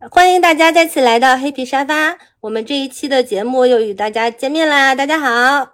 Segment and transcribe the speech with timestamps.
[0.00, 4.94] 欢迎大家再次来到黑皮沙发，我们这一期的节目又与大家见面啦！
[4.94, 5.72] 大家好，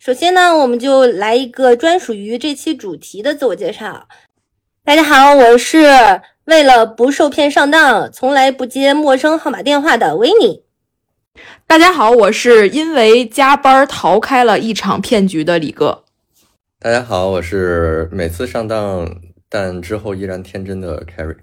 [0.00, 4.08] 首先呢，我们就来一个专属于这期主题的自我介绍。
[4.84, 5.86] 大家好，我是
[6.46, 10.64] 为了不受骗上当，从来不接陌生号码电话的维尼。
[11.68, 16.02] 大家好，我是因为加班逃开了一场骗局的李哥。
[16.80, 19.08] 大家好，我是每次上当
[19.48, 21.36] 但之后依然天真的 Carrie。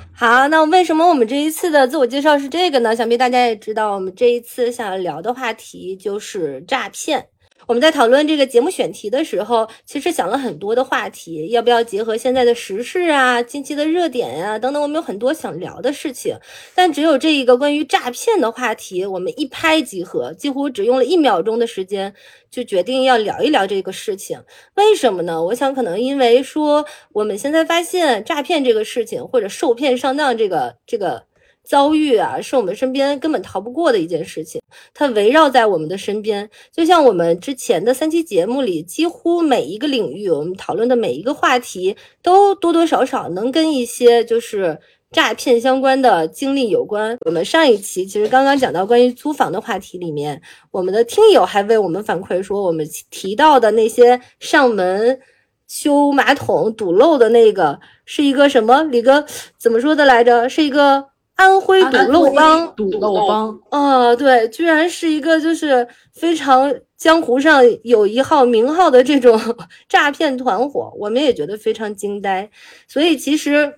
[0.14, 2.94] 好，那为什么我们这一次的自我介绍是这个呢？
[2.94, 7.26] 想必大家也知道，我们这一次想要聊的话题就是诈骗。
[7.66, 16.36] 我们在讨论这个节目选题的时候，其实想了很多的话题，要不要结合现在的时事啊、近期的热点呀等等，我们有很多想聊的事情。
[16.74, 22.14] 但只有这一个关于诈骗的话题，我们一拍即合，几乎只用了一秒钟的时间
[22.50, 24.42] 就决定要聊一聊这个事情。
[24.74, 25.42] 为什么呢？
[25.44, 31.24] 我想可能因为说我们现在发现诈骗这个事情，或者受骗上当这个这个。
[31.64, 34.60] 遭遇啊，是我们身边根本逃不过的一件事情，
[34.92, 44.78] 它围绕在我们的身边，就像我们之前的三期节目里，几乎每一个领域，我们讨论的每一个话题，都多多少少能跟一些就是
[45.12, 47.16] 诈骗相关的经历有关。
[47.24, 50.42] 我们上一期其实刚刚讲到关于租房的话题里面，
[50.72, 55.20] 我们的听友还为我们反馈说，我们提到的那些上门
[55.68, 58.82] 修马桶堵漏的那个，是一个什么？
[58.82, 59.24] 李哥
[59.56, 60.48] 怎么说的来着？
[60.48, 61.11] 是一个。
[61.34, 63.60] 安徽堵漏帮，堵漏帮。
[63.70, 69.40] 啊，对，居然是一个就是非常江湖上有一号名号的这种
[69.88, 72.48] 诈骗团伙，我们也觉得非常惊呆。
[72.86, 73.74] 所以其实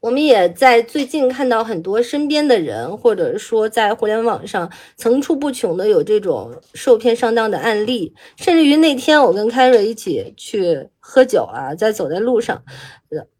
[0.00, 12.62] 我们也在最近看到很多身边的人，或者说在互联网上层出不穷的有这种受骗上当的案例，甚至于那天我跟凯瑞一起去喝酒啊，在走在路上。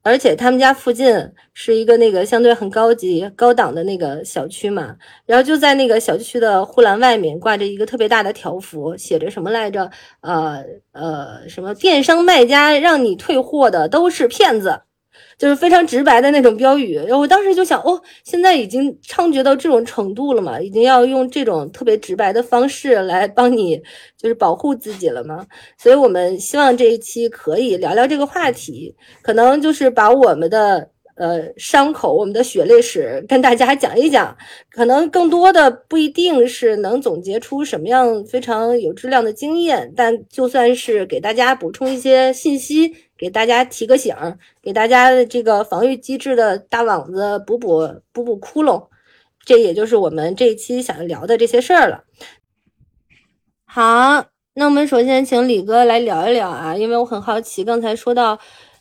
[0.02, 1.14] 而且他们家附近
[1.54, 9.88] 是一个那个相对很高级、高档的那个小区嘛，然后就在那个小区的护栏外面挂着一个特别大的条幅，写着什么来着？
[10.22, 14.80] 呃呃，什么电商卖家让你退货的都是骗子。
[15.38, 23.80] 就是非常直白的那种标语，然后我当时就想，哦，现在已经猖獗到这种程度了嘛，已经要用这种特别直白的方式来帮你，
[24.16, 25.46] 就是保护自己了嘛。
[25.78, 34.36] 所以我们希望这一期可以聊聊这个话题，可能就是把我们的呃伤口、我们的血泪史跟大家讲一讲，
[34.70, 42.94] 可能更多的不一定是能总结出什么样非常有质量的经验，但就算是给大家补充一些信息。
[43.20, 48.88] 给大家提个醒儿，给大家这个防御机制的大网子补补补补窟窿，
[49.44, 52.04] 这也就是我们这一期想要聊的这些事儿了。
[53.66, 58.40] 好，那我们首先请李哥来聊一聊啊，因为我很好奇，刚才说到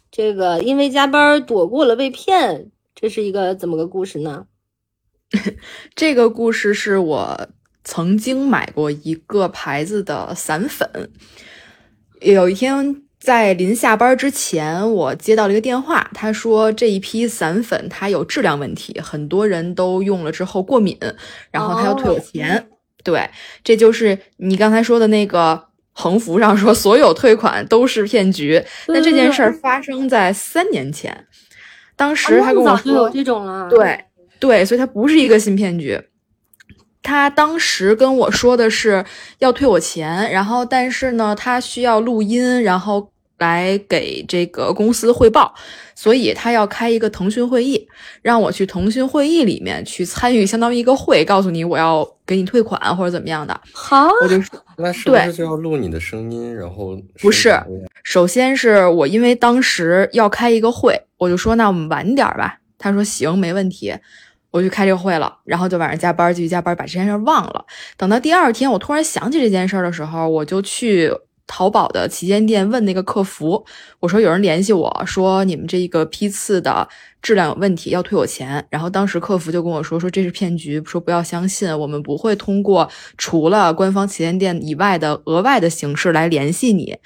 [0.10, 4.46] 这个因为加班躲过了被骗，这是一个怎么个故事呢？
[5.94, 7.50] 这个故事是我
[7.84, 11.12] 曾经买过一个牌子的散粉，
[12.22, 13.04] 有一天。
[13.20, 20.98] 在临下班之前，我接到了一个电话，他说这一批散粉它有质量问题，很多人都用了之后过敏，
[21.52, 22.66] 然后他要退我钱。
[23.04, 23.30] 对，
[23.64, 28.64] 这就是你刚才说的那个横幅上说所有退款都是骗局。
[28.88, 31.26] 那这件事儿发生在三年前，
[31.96, 34.00] 当时他跟我说有这种了，对
[34.40, 36.02] 对，所以它不是一个新骗局。
[37.02, 39.04] 他当时跟我说的是
[39.40, 45.54] 要退我钱，然后但是呢，他需要录音，然后来给这个公司汇报，
[45.96, 47.88] 所以他要开一个腾讯会议，
[48.22, 53.60] 让我去腾讯会议里面去参与，相当于一个会，告诉你我要给你退款或者怎么样的。
[53.72, 54.36] 好，我就
[54.78, 56.54] 那是不是就要录你的声音？
[56.54, 57.58] 然后不是，
[58.04, 62.58] 首先是我因为当时要开一个会，我就说那我们晚点吧。
[62.78, 63.94] 他说行，没问题。
[64.52, 67.66] 我去开这个会了，然后就晚上加班，继续加班，把这件事忘了。
[67.98, 71.12] 等到第二天，我突然想起这件事的时候，我就去
[71.46, 73.64] 淘宝的旗舰店问那个客服，
[74.00, 76.88] 我说有人联系我说你们这个批次的
[77.22, 78.66] 质量有问题，要退我钱。
[78.72, 86.98] 然后当时客服就跟我说说这是骗局，说不要相信，我们不会通过除了官方旗舰店以外的额外的形式来联系你。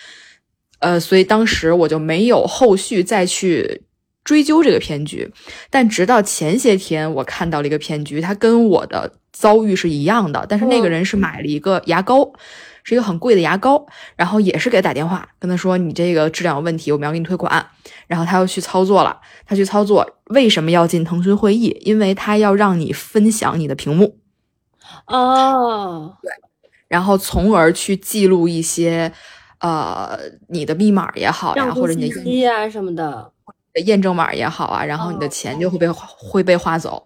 [0.80, 3.84] 呃，所以当时我就没有后续再去。
[4.24, 5.31] 追究这个骗局，
[5.70, 12.31] 但直到前些天，我看到了一个骗局，它跟我的遭遇是一样的，但是那个人是买了一个牙膏，
[12.84, 13.86] 是一个很贵的牙膏，
[14.16, 17.66] 然后也是给他打电话，跟他说你这个质量有问题，我们要给你退款，
[18.08, 21.78] 然后他又去操作了，他去操作，为什么要进腾讯会议？
[21.81, 24.20] 因为他要让你分享你的屏幕，
[25.08, 26.31] 哦，对，
[26.88, 29.12] 然后从而去记录一些，
[29.60, 30.18] 呃，
[30.48, 33.31] 你的密码也好呀，或者你的信息啊什么的。
[33.86, 37.06] 验证码也好啊，然后你的钱就会被会被划走，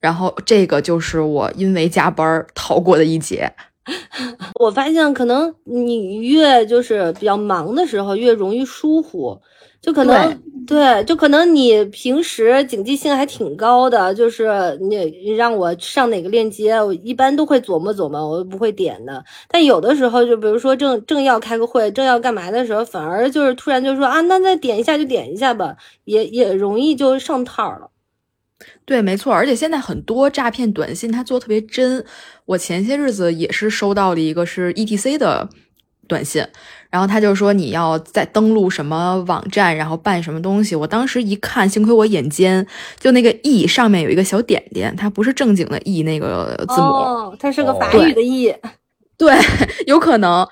[0.00, 3.52] 然后这个就是我因为加班逃过的一劫。
[4.60, 9.40] 我发现可能你越就是比较忙的时候，越容易疏忽。
[9.82, 19.22] 就可能对，就可能你平时警惕性还挺高的，就是你让我上哪个链接，我一般都会琢磨琢磨，我不会点的。
[19.48, 27.90] 但有的时候，就比如说正正要开个会，正要干嘛的时候，反而就是突然就说啊，那再点一下就点一下吧，也也容易就上套了。
[28.84, 32.04] 对，没错，而且现在很多诈骗短信它做特别真。
[32.44, 35.48] 我前些日子也是收到了一个是 ETC 的
[36.08, 36.44] 短信。
[36.90, 40.76] 然后他就说你要再登录什么网站，然后办什么东西。
[40.76, 42.66] 我当时一看，幸亏我眼尖，
[43.00, 48.54] 就那个 E 上面有一个小点点，它不是正经的 E 那个字母，哦，它是个法语的 E，
[49.16, 49.34] 对，
[49.86, 50.46] 有可能。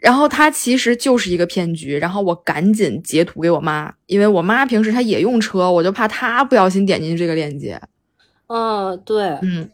[0.00, 1.96] 然后它其实就是一个骗局。
[1.96, 7.80] 然后我赶紧截图给我妈，因为我妈平时她也用车，我就怕她不小心点进去这个链接。
[8.48, 9.70] 嗯，对，嗯，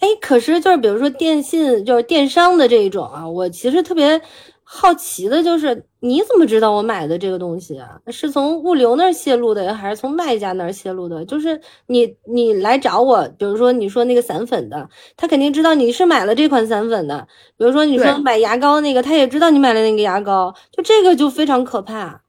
[0.00, 4.20] 哎，可是就是比如说电信，就是电商的这一种啊，我其实特别。
[4.70, 7.98] 好奇的就是，你怎么知道我买的这个东西啊？
[8.08, 11.24] 是从物流那儿泄露的，还是从卖家那儿泄露的？
[11.24, 14.86] 就是你你来找我，比如说你说那个散粉的，
[15.16, 17.26] 他肯定知道你是买了这款散粉的。
[17.56, 22.20] 比如说你说买牙膏那个，他也知道你买了那个牙膏，就这个就非常可怕。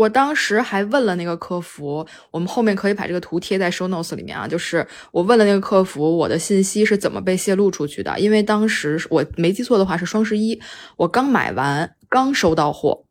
[0.00, 4.48] 我当时还问了那个客服，我们后面可以把这个图贴在 show notes 里面啊。
[4.48, 8.18] 就是我问了那个客服，我的信息是怎么被泄露出去的？
[8.18, 10.58] 因为当时我没记错的话是双十一，
[10.96, 13.04] 我刚买完，刚收到货，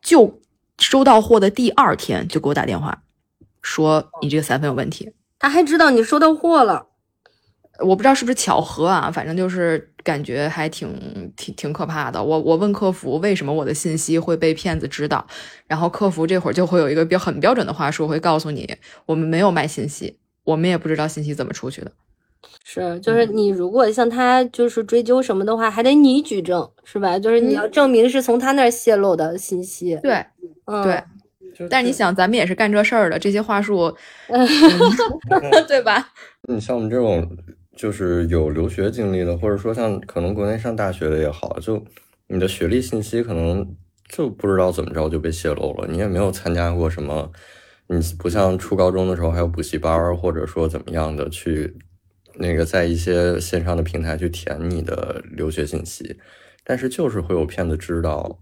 [0.00, 0.40] 就
[0.78, 3.02] 收到货的第二天就给我打电话，
[3.60, 5.12] 说你这个散粉有问题。
[5.38, 6.86] 他还知道你收到货了。
[7.80, 12.22] 我不知道是不是巧合啊，反正就是感觉还挺挺挺可怕的。
[12.22, 15.26] 我我问客服为什么我的信息会被骗子知道，
[15.66, 18.76] 然后客服这会儿就会有一个标很标准的话术，会告诉你
[19.06, 21.92] 我们没有卖信息，我们也不知道信息怎么出去的。
[22.64, 27.18] 是，就是你如果向他就是追究什么的话，还得你举证是吧？
[27.18, 29.98] 就是你要证明是从他那儿泄露的信息。
[30.02, 30.24] 对，
[30.66, 31.02] 嗯，对。
[31.68, 33.94] 但是你想，咱们也是干这事儿的，这些话术，
[35.68, 36.08] 对吧？
[36.48, 37.28] 你像我们这种。
[37.82, 41.84] 就是有留学经历的，或者说像可能国内上大学的也好，就
[42.28, 43.76] 你的学历信息可能
[44.08, 45.88] 就不知道怎么着就被泄露了。
[45.88, 47.32] 你也没有参加过什么，
[47.88, 51.76] 你不像初高中的时候还有补习班，或者说怎么样的去
[52.36, 56.20] 那个在一些线上的平台去填你的留学信息，
[56.62, 58.38] 但是就是会有骗子知道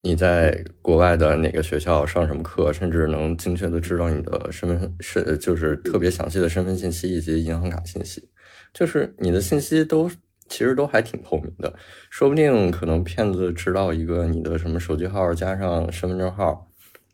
[0.00, 8.26] 你在国外的哪个学校上什么课，甚至能精确的知道你的身份是就是特别详细的身份信息以及银行卡信息。
[8.72, 10.10] 就是你的信息都
[10.48, 11.72] 其实都还挺透明的，
[12.08, 16.66] 说不定可能骗子知道一个你的什么手机号加上身份证号，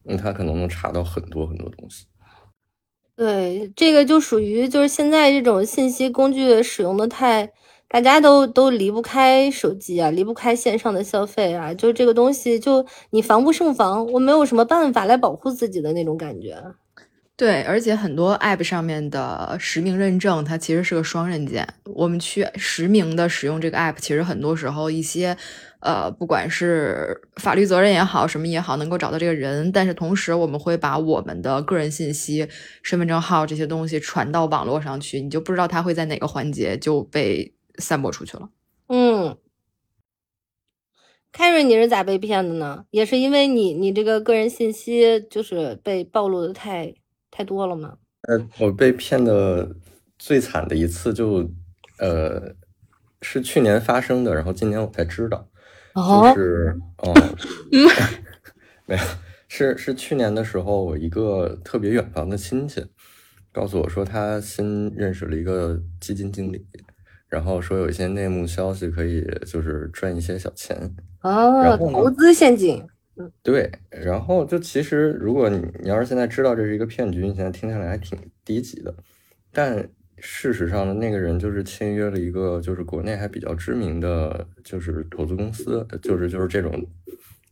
[0.04, 2.06] 嗯，他可能能查到很多很多东西。
[3.14, 7.50] 对，这个就属于就是现在这种信息工具使用的太，
[7.88, 16.62] 大家都都离不开手机啊，离不开线上的消费啊，就这个东西就你防不胜防，我没有什么办法来保护自己的那种感觉。
[17.38, 21.68] 对，而且很多 App 上面的实名认证，它其实是个双刃剑。
[21.84, 25.36] 我们去实名的使用这个 App，其实很多时候一些，
[25.80, 29.70] 呃，不管是法律责任也好，什么也好，能够找到这个人。
[29.70, 32.48] 但是同时，我们会把我们的个人信息、
[32.82, 38.48] 身份证号这些东西传到网络上去，你就不知道它会在哪个环节就被散播出去了。
[38.88, 39.36] 嗯，
[41.32, 42.86] 凯瑞，你是咋被骗的呢？
[42.90, 46.94] 也是因为你你这个个人信息就是被暴露的太。
[47.36, 47.94] 太多了吗？
[48.22, 49.76] 呃，我被骗的
[50.18, 51.46] 最惨的一次就，
[51.98, 52.54] 呃，
[53.20, 55.46] 是去年发生的，然后今年我才知道，
[55.94, 57.12] 就是，哦，
[58.88, 59.02] 没有，
[59.48, 62.82] 是是去年的时候，我一个特别远房的亲戚
[63.52, 66.66] 告诉我说，他新认识了一个基金经理，
[67.28, 72.82] 然后说有一些内幕消息可以就是赚一些小钱，哦，投资陷阱。
[73.42, 78.94] 对，然后就其实，如果你你要是现在知道这是一个骗局，你现在听下来还挺低级的。
[79.52, 86.72] 但事实上呢，那个人就是签约了一个就是国内还比较知名的就是投资公司，就是就是这种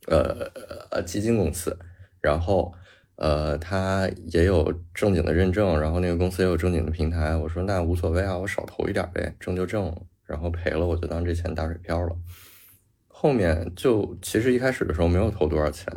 [0.07, 0.51] 呃
[0.91, 1.75] 呃基金公司。
[2.21, 2.73] 然后
[3.17, 7.35] 呃他也有正经的认证，然后那个公司也有正经的平台。
[7.35, 9.95] 我说那无所谓啊，我少投一点呗，挣就挣，
[10.25, 12.15] 然后赔了我就当这钱打水漂了。
[13.25, 15.91] 后面就其实一开始的时候没有投多少钱，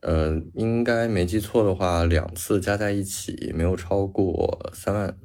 [0.00, 5.16] 呃，应该没记错的话，两次加在一起没有超过三万，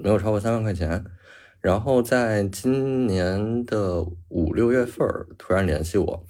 [0.00, 1.04] 没有超过三万块钱。
[1.60, 6.26] 然后在今年的五六月份儿突然联系我，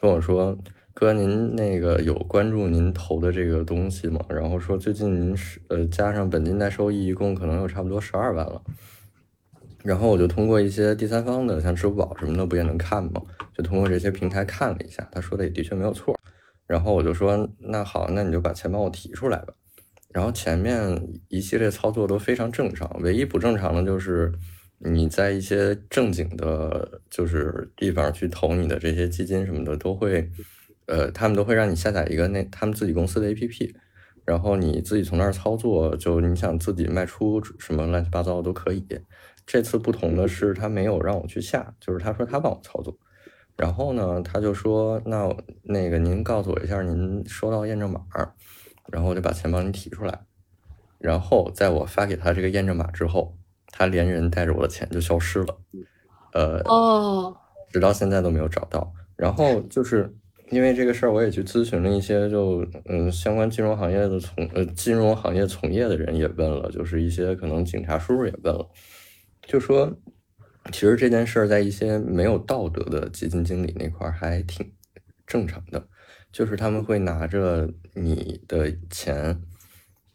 [0.00, 0.56] 跟我说
[0.94, 8.62] ：“哥，您那个有关注您投的这个东西吗？”然后说最近您是呃加上本金带收益一共可能有差不多十二万了。
[9.84, 13.20] 然后我就通过一些第三方的，像支付宝什么的，不也能看吗？
[13.54, 16.18] 就通过这些平台看了一下，他说的也的确没有错。
[16.66, 19.52] 然后我就说，那好，那你就把钱帮我提出来吧。
[20.10, 24.32] 然后前面一系列操作都非常正常，唯一不正常的就是
[24.78, 30.26] 你在一些正经的，就是地方去投你的这些基金什么的，都会，
[30.86, 33.74] 呃，他们都会让你下载一个那他们自己公司的 APP，
[34.24, 38.82] 然后你自己从那儿操作，就你想自己卖出什么乱七八糟都可以。
[39.46, 42.96] 这次不同的是，他没有让我去下，就是他说他帮我操作。
[43.56, 45.32] 然后呢，他就说：“那
[45.62, 48.00] 那个您告诉我一下，您收到验证码，
[48.90, 50.20] 然后我就把钱帮你提出来。
[50.98, 53.36] 然后在我发给他这个验证码之后，
[53.68, 55.56] 他连人带着我的钱就消失了。
[56.32, 57.36] 呃，哦，
[57.70, 58.92] 直到现在都没有找到。
[59.14, 60.12] 然后就是
[60.50, 68.68] 因为这个事儿，我也去咨询了一些就嗯相关金融行业的从呃金融行业从业的人也问了，就是一些可能警察叔叔也问了，
[69.46, 69.96] 就说。”
[70.72, 74.72] 其实这件事儿在一些没有道德的基金经理那块儿还挺
[75.26, 75.86] 正常的，
[76.32, 79.38] 就是他们会拿着你的钱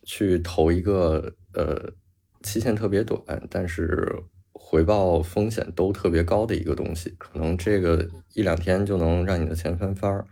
[0.02, 1.94] 去投一个呃
[2.42, 4.12] 期限特别短，但是
[4.52, 10.26] 回报风险都特别高的一个东西，可能这个一两天就能让你的钱翻番儿。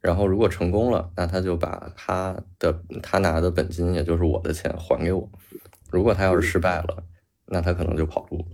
[0.00, 5.28] 然后如果成功了，那他就把他的他拿的本金，也就是我的钱还给我；
[5.90, 7.02] 如果他要是失败了，
[7.46, 8.46] 那他可能就跑路了。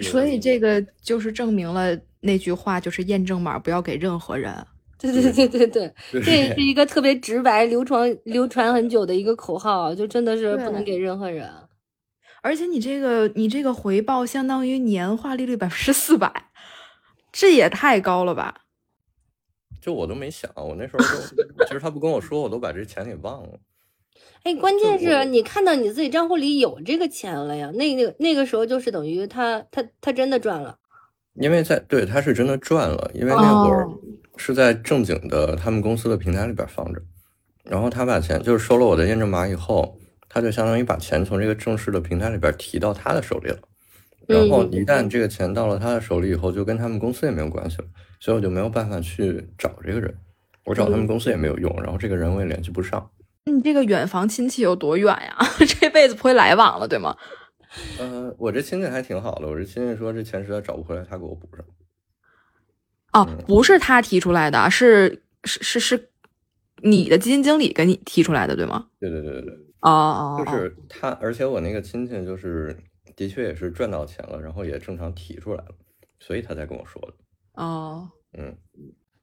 [0.00, 4.54] 所以这个就是证明了那句话，就是验证码不要给任何人。
[4.96, 11.50] 对对对对对，这是一个特别直白、流传流传很久的一个口号，就真的是不能给任何人。
[12.40, 16.50] 而且你这个你这个回报相当于年化利率百分之四百，
[17.32, 18.60] 这也太高了吧？
[19.82, 23.58] 就我都没想，我那时候就其实他不跟我说，我都把这钱给忘了。
[24.44, 27.70] 哎，关键是你看到你自己账户里有这个钱了呀？
[27.74, 30.76] 那那个那个时候就是等于他他他真的赚了，
[31.34, 33.88] 因为在对他是真的赚了，因为那会儿
[34.36, 37.00] 是在正经的他们公司的平台里边放着，
[37.62, 39.96] 然后他把钱就是收了我的验证码以后，
[40.28, 43.58] 他就相当于把钱从这个正式的平台里边提到他的手里了，
[44.26, 47.84] 然后一旦这个钱到了他的手里以后，就跟他们公司也没有关系了，
[48.18, 50.12] 所以我就没有办法去找这个人，
[50.64, 53.08] 我找他们公司也没有用，然后这个人我也联系不上。
[53.44, 55.36] 你这个远房亲戚有多远呀？
[55.80, 57.16] 这辈子不会来往了，对吗？
[57.98, 59.48] 嗯，我这亲戚还挺好的。
[59.48, 61.64] 我这亲戚说，这钱实在找不回来，他给我补上。
[63.12, 66.10] 哦，不是他提出来的，是是是是，
[66.82, 68.86] 你的基金经理给你提出来的，对吗？
[69.00, 69.54] 对对对对对。
[69.80, 72.76] 哦哦，就是他，而且我那个亲戚就是
[73.16, 75.74] 的确也是赚到钱了，然后也正常提出来了，
[76.20, 77.14] 所以他才跟我说的。
[77.54, 78.08] 哦，
[78.38, 78.56] 嗯，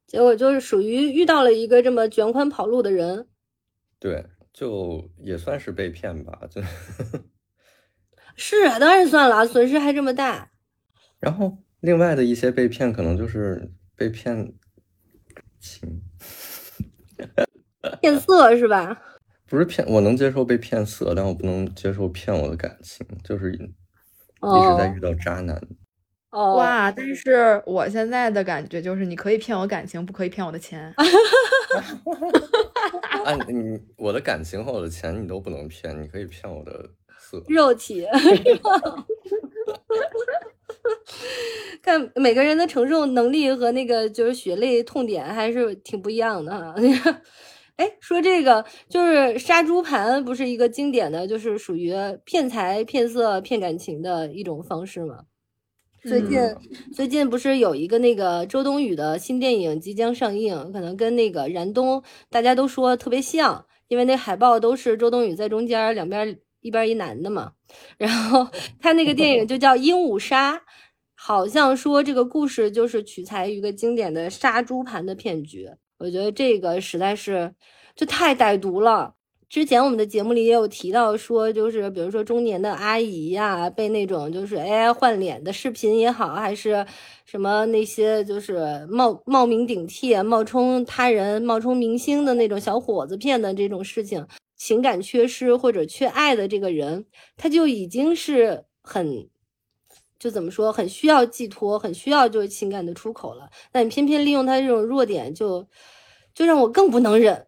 [0.05, 3.28] 结果就是属于遇到了一个这么卷款跑路的人。
[4.00, 6.62] 对，就也算是被骗吧，就
[8.36, 10.51] 是啊，当然算了，损失还这么大。
[11.20, 14.53] 然后另外的一些被骗，可能就是被骗
[15.60, 16.01] 情，
[18.00, 18.98] 骗色是吧？
[19.46, 23.74] 不是骗，我能接受被骗色，但我不能接受骗我的感情，就是一直
[24.77, 25.62] 在遇到渣男。
[26.31, 26.91] 哦哇！
[26.91, 30.93] 但是我现在的感觉就是，你可以骗我感情，不可以骗我的钱。
[33.25, 38.05] 啊，你我的感情和我的钱你都不能骗，你可以骗我的色肉体。
[41.81, 46.75] 看每个人的承受能力和那个就是血泪痛点还是挺不一样的哈。
[47.77, 51.93] 哎，说这个就是杀猪盘，不是一个经典的就是属于
[52.25, 55.24] 骗财、骗色、骗感情的一种方式吗？
[56.03, 56.39] 最近
[56.94, 67.51] 最近不是有一个那个周冬雨的新电影即将上映，可能跟那个燃冬大家都说特别像，因为那海报都是周冬雨在中间，两边一边一男的嘛。
[67.98, 68.48] 然后
[68.79, 70.56] 他那个电影就叫《鹦鹉杀》，
[71.15, 75.70] 好像说这个故事就是取材于一个经典的杀猪盘的骗局。
[75.98, 77.53] 我觉得这个实在是
[77.96, 79.15] 就太歹毒了。
[79.50, 86.86] 之前我们的节目里也有提到说，就是比如说中年的阿姨呀，被那种就是 AI 换脸的视频也好，还是
[87.25, 99.27] 什么那些就是冒冒名顶替、冒充他人、冒充明星的那种小伙子骗的这种事情，情感缺失或者缺爱的这个人，他就已经是很
[100.20, 103.50] 就怎么说，很需要寄托，很需要就是情感的出口了。
[103.74, 105.68] 那你偏偏利用他这种弱点，就
[106.36, 107.48] 就让我更不能忍。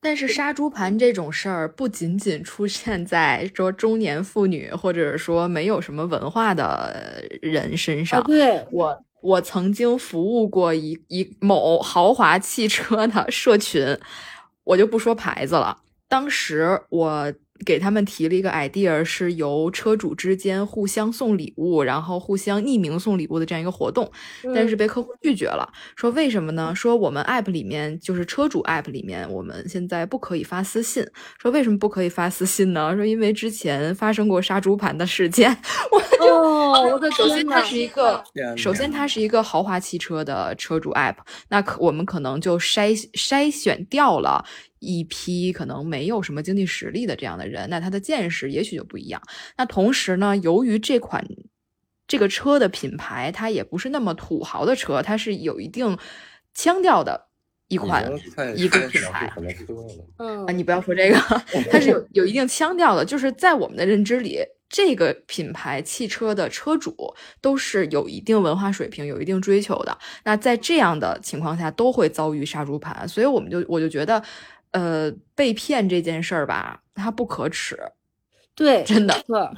[0.00, 8.22] 但是杀猪盘这种事儿不仅仅出现在说中年妇女，或者说没有什么文化的人身上。
[8.22, 13.98] 对我，我曾经服务过一一某豪华汽车的社群，
[14.64, 15.78] 我就不说牌子了。
[16.06, 17.32] 当时我
[17.64, 24.10] 给他们提了一个 idea，是由车主之间互相送礼物，然后互相匿名送礼物的这样一个活动，
[24.54, 25.68] 但是被客户拒绝了。
[25.96, 26.72] 说为什么呢？
[26.74, 31.06] 说我们 app 里面就是车主 app 里面，我们现在不可以发私信。
[31.38, 32.94] 说为什么不可以发私信呢？
[32.94, 35.50] 说因为之前发生过杀猪盘的事件。
[35.90, 36.34] 我就，
[36.94, 38.22] 我的首先它是一个，
[38.56, 41.16] 首先它是一个豪华汽车的车主 app，
[41.48, 44.44] 那可我们可能就筛筛选掉了。
[44.78, 49.20] 一批可能没有什么经济实力的这样的人，那他的见识也许就不一样。
[49.56, 51.26] 那同时呢，由于这款
[52.06, 55.98] 这个车的品牌，它也不是那么土豪的车，它是有一定
[56.54, 57.28] 腔调的
[57.68, 58.10] 一款
[58.56, 59.30] 一个品牌。
[60.18, 61.18] 嗯啊，你不要说这个，
[61.70, 64.38] 它是有有一定腔调的，就是在我们的认知里，
[64.70, 69.98] 这个品牌汽车的车主都是有一定文化水平、有一定追求的。
[70.24, 74.22] 那在这样的情况下，都会遭遇杀猪盘，所以我们就我就觉得。
[74.72, 77.76] 呃，被骗这件事儿吧，它不可耻，
[78.54, 79.14] 对，真的，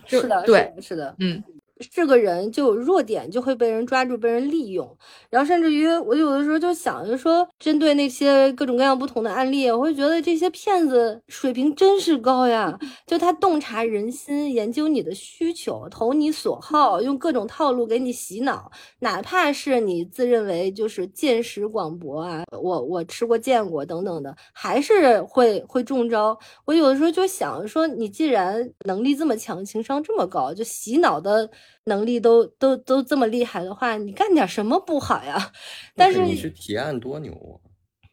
[0.07, 1.43] 是的，对，是的，嗯。
[1.81, 4.97] 是个人就有弱点，就会被人抓住，被人利用。
[5.31, 12.79] 然后甚至于我有的时候就想着说，针对那些各种各样不同的案例，我会觉得这些骗子水平真是高呀！
[13.07, 18.71] 就他洞察人心，研究你的需求，投你所好，用各种套路给你洗脑。
[18.99, 26.39] 哪怕是你自认为就是见识广博啊，我我吃过见过等等的，还是会会中招。
[26.67, 31.49] 我有的时候就想说，你既然能力这么强，情商这么高，就洗脑的。
[31.85, 35.53] 能力都都都这么厉害的话，你干点什么不好呀？
[35.97, 37.55] 但是你是提案多牛啊！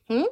[0.10, 0.24] 嗯。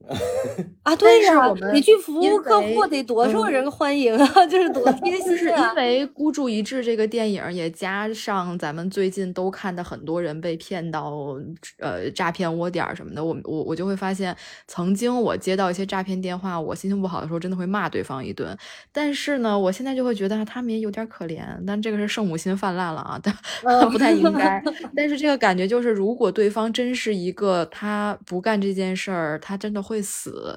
[0.82, 1.34] 啊，对呀，
[1.72, 5.68] 你去服务客户得多受人欢迎啊， 就是多贴心啊！
[5.70, 11.36] 因为《孤注一掷》这个电影，也加上咱们最近都看的很多人被骗到
[11.78, 14.34] 呃诈骗窝点什么的，我我我就会发现，
[14.66, 18.56] 曾经我接到一些诈骗电话，我心情不好的时候，真的会骂对方一顿。
[18.90, 24.62] 但是呢，我现在就会觉得他们也有点可怜，但这个是圣母心泛滥了啊， 但不太应该。
[24.96, 29.80] 但是这个感觉就是，如果对方真是一个他不干这件事儿，他真的。
[29.90, 30.56] 会死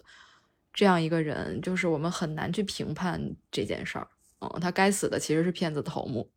[0.71, 4.07] 这样一个人，就是我们很难去评判这件事儿。
[4.39, 6.29] 嗯，他该死的其实是骗子头目。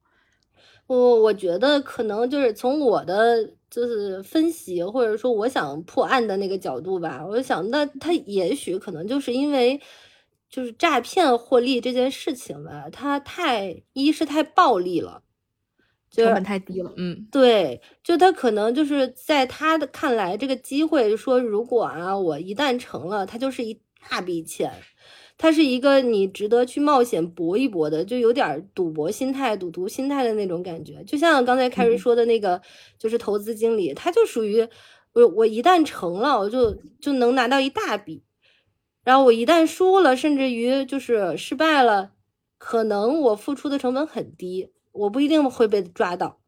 [0.87, 9.79] 我我觉得可能就是从我的就是分析，或者说我想破案的那个角度吧，我想，那他也许可能就是因为
[10.49, 15.23] 就是诈骗获利这件事情吧，他太一是太暴利了。
[16.25, 24.73] 成本太低了，嗯，对，就他可能就是在他的看来，这个机会说，如果啊，我一旦成了，它就是一大笔钱，
[25.37, 31.03] 它是一个你值得去冒险搏一搏的，就有点赌博心态、赌徒心态的那种感觉。
[31.05, 32.61] 就像刚才凯瑞说的那个，
[32.99, 34.67] 就是投资经理，他就属于
[35.13, 38.23] 我，我一旦成了，我就就能拿到一大笔，
[39.05, 42.13] 然后我一旦输了，甚至于就是失败了，
[42.59, 44.73] 可能我付出的成本很低。
[44.97, 46.39] 我不一定会被抓到，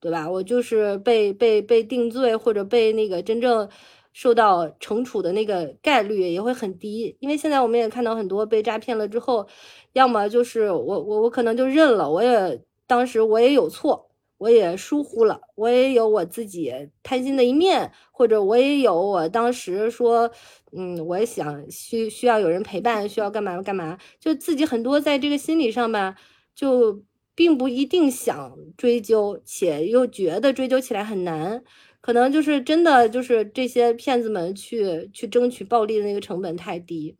[0.00, 0.28] 对吧？
[0.30, 3.68] 我就是被被被定罪或者被那个真正
[4.12, 9.46] 受到惩处的那个概率也会很低，因为现在我们也看到很多被诈骗了之后，
[9.92, 20.30] 要么就是我我我可能就认了，我也当时我也有错，我也疏忽了，我也有我自己贪心的一面，或者我也有我当时说，
[20.72, 26.16] 嗯，我也想需需要有人陪伴，需要干嘛干嘛，就自己很多在这个心理上吧，
[26.54, 27.02] 就。
[27.34, 31.62] 并不一定想追究，且又觉得追究起来很难，
[32.00, 37.16] 可能就是真的就是这些骗子们去去争取暴利的那个成本太低，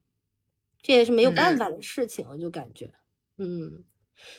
[0.82, 2.90] 这也是没有办法的事情，我就感觉，
[3.38, 3.84] 嗯，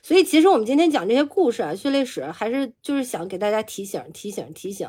[0.03, 4.88] 所以其实我们今天讲这些故事啊，血泪史，还是就是想给大家提醒提醒提醒，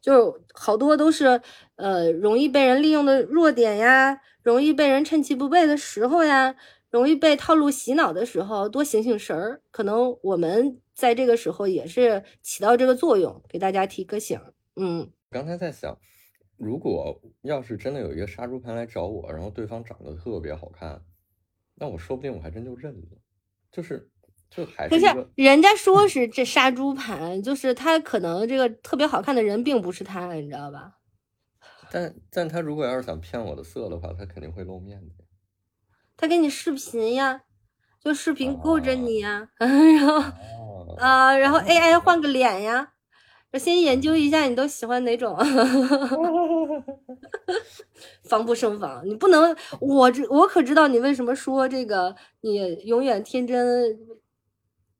[0.00, 1.40] 就是好多都是
[1.76, 6.54] 呃容易被人利用的弱点呀，容易被人趁其不备的时候呀。
[6.90, 14.40] 容易被套路洗脑的时候，多醒醒神儿，可能我们在这个时候也是起到这个作用，给大家提个醒。
[14.76, 15.96] 嗯，刚才在想，
[16.56, 21.02] 如果要是真的有一个杀猪盘来找我，然后对方长得特别好看，
[21.76, 23.18] 那我说不定我还真就认了。
[23.70, 24.10] 就是，
[24.50, 24.96] 就还是
[25.36, 30.98] 人家说是这杀猪盘，就是他可能这个特别好看的人并不是他，你知道吧？
[31.92, 35.19] 但但他如果要是想骗我的色的话，他肯定会露面的。
[36.20, 37.40] 他给你视频呀，
[38.04, 40.22] 就视频顾着你呀， 然后
[40.98, 42.92] 啊，然后 AI 换个脸呀，
[43.52, 45.34] 我先研究一下你都喜欢哪种，
[48.24, 49.00] 防不胜防。
[49.06, 53.98] 你不能，我知我可知道你为什么说这个，你永远天真，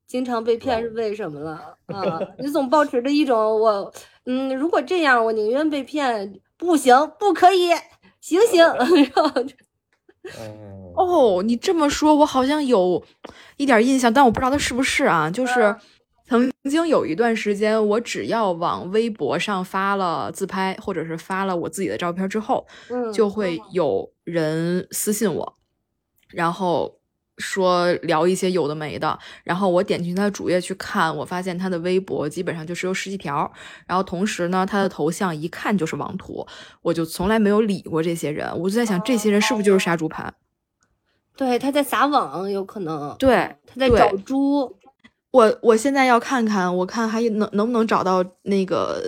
[0.07, 2.19] 经常被骗是为什么了啊？
[2.39, 3.93] 你总保持着一种我，
[4.25, 7.73] 嗯，如果这样，我宁愿被骗，不行，不可以，
[8.23, 9.31] 醒醒， 然后。
[10.39, 10.80] 嗯。
[10.95, 13.03] 哦，你这么说，我好像有
[13.57, 15.31] 一点印象，但我不知道他是不是啊。
[15.31, 15.75] 就是
[16.27, 25.55] 曾经有一段时间，我只要往微博上发了自拍，或者是发了我自己的照片之后，嗯，就会有人私信我，
[26.29, 26.99] 然后
[27.39, 33.51] 说聊一些有的没的，然后我点进他的主页去看，我发现他的微博基本上就是有十几条，
[33.87, 36.47] 然后同时呢，他的头像一看就是网图，
[36.83, 40.33] 我就从来没有理过这些人，我就在想，这些人是不是就是杀猪盘？
[41.41, 43.35] 对，他在撒网，有可能，对，
[43.67, 44.71] 他在找猪。
[45.31, 49.03] 我我现在要看看，我看还能能不能找到那个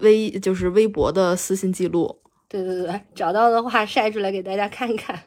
[0.00, 2.16] 微就是微博的私信记录。
[2.48, 5.20] 对对对，找到的话晒出来给大家看看。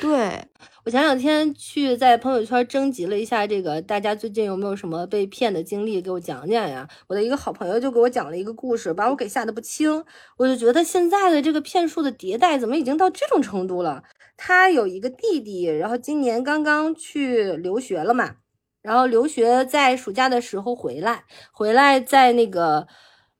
[0.00, 0.44] 对
[0.84, 6.86] 我前两天去在朋友圈征集了一下，这个大家最近有没有什么被骗的经历，给我讲讲呀？
[7.06, 10.04] 我的一个好朋友就给我讲了一个故事，把我给吓得不轻。
[10.36, 14.02] 我就觉得现在的这个骗术的迭代怎么已经到这种程度了？
[14.36, 18.36] 他有一个弟弟，然后今年刚刚去留学了嘛，
[18.82, 22.86] 然后留学在暑假的时候回来，回来在那个。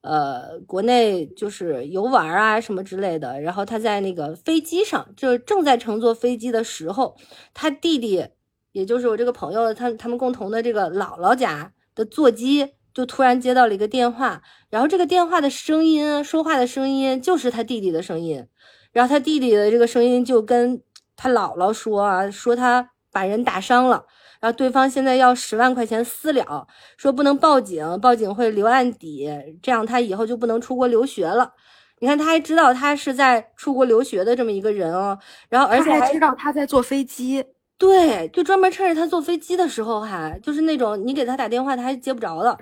[0.07, 7.17] 呃，国内就是游玩啊什么之类的，然后他在那个飞机上，就正在乘坐飞机的时候，
[7.53, 8.29] 他弟弟，
[8.71, 18.47] 也就是我这个朋友，他他们共同的这个姥姥家的座机，就突然接到了一个电话，然后这个电话的声音，说话的声音就是他弟弟的声音，
[18.93, 20.81] 然后他弟弟的这个声音就跟
[21.17, 24.07] 他姥姥说啊，说他把人打伤了。
[24.41, 29.29] 然后对方现在要十万块钱私了，说不能报警，报警会留案底，
[29.63, 31.53] 这样他以后就不能出国留学了。
[32.01, 35.19] 你看，他还知道他是在出国留学的这么一个人哦，
[35.49, 37.43] 然后而且还知道他在坐飞机，
[37.79, 42.59] 对，就专门趁着他坐飞机的时候，还就是那种你给他打电话他还接不着的，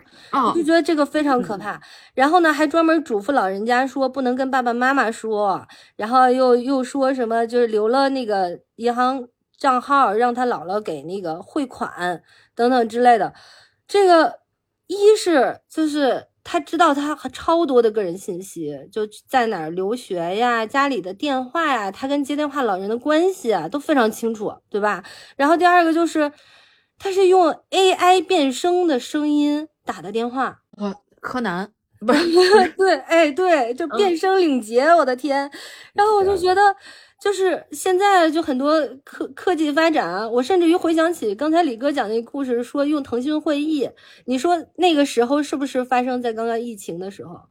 [0.54, 1.80] 就觉得这个非常可怕。
[2.14, 9.26] 然后呢，还专门嘱咐老人家说不能跟爸爸妈妈说，然后又又说什么就是留了那个银行。
[9.64, 12.22] 账号让他姥姥给那个汇款
[12.54, 13.32] 等等之类的，
[13.88, 14.40] 这个
[14.88, 25.02] 一是就是他知道他超多的个人信息，就在哪儿留学呀，家里的电话呀，他跟接电话老人的关系啊都非常清楚，对吧？
[25.36, 26.30] 然后第二个就是
[26.98, 31.72] 他是用 AI 变声的声音打的电话，我柯南
[32.06, 35.50] 不是对，哎对，就变声领结，我的天！
[35.94, 36.76] 然后我就觉得。
[37.24, 43.88] 就是现在就很多科科技发展，我甚至于回想起刚才李哥讲那故事，说用腾讯会议，
[44.26, 47.48] 你说那个时候是不是发生在刚刚疫情的时候？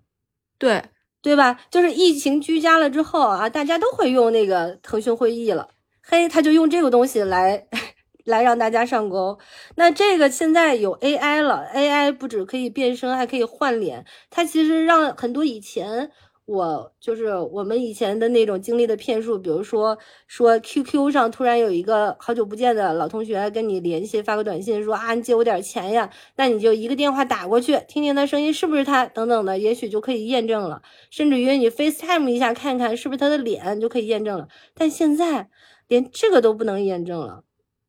[0.60, 0.84] 对
[1.24, 1.60] 对吧？
[1.72, 5.70] 就是疫情居家了之后啊，大家都会用那个腾讯会议了，
[6.04, 7.66] 嘿，他就用这个东西来
[8.26, 9.40] 来让大家上钩。
[9.76, 16.12] 那这个现在有 AI 了，AI 不止可以变声，还可以换脸，它其实让很多以前。
[16.46, 30.82] 我就是我们以前的那种经历的骗术，比如说说 QQ 上突然有一个好久不见的老同学跟你联系，发个短信说啊你借我点钱呀，那你就一个电话打过去，听听他声音是不是他等等的，也许就可以验证了。
[31.10, 34.50] 甚至于你 FaceTime 一下看看是不是他的脸就可以验证了。
[34.74, 35.50] 但现在
[35.88, 37.46] 连这个都不能验证了，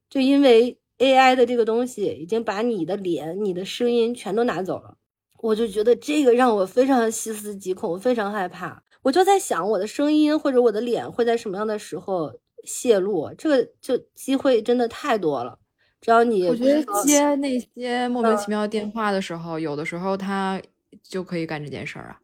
[0.09, 4.97] 就因为 AI 的这个东西已经把你的脸、你的声音全都拿走了。
[5.45, 8.83] 我就觉得这个让我非常细思极恐，非常害怕。
[9.03, 12.33] 我就在想，我的声音或者我的脸会在什么样的时候
[12.65, 13.31] 泄露？
[13.37, 15.59] 这个就机会真的太多了。
[16.01, 20.59] 只要你，我觉得接那些莫名其妙的电话的时候，有的时候他
[21.03, 22.17] 就可以干这件事儿啊。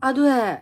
[0.00, 0.60] 啊，对，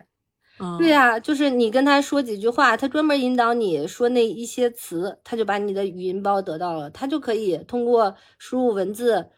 [0.79, 9.31] 对呀，就是你跟他说几句话，他专门引导你说那一些词，他就把你的语音包得到了，他就可以通过输入文字。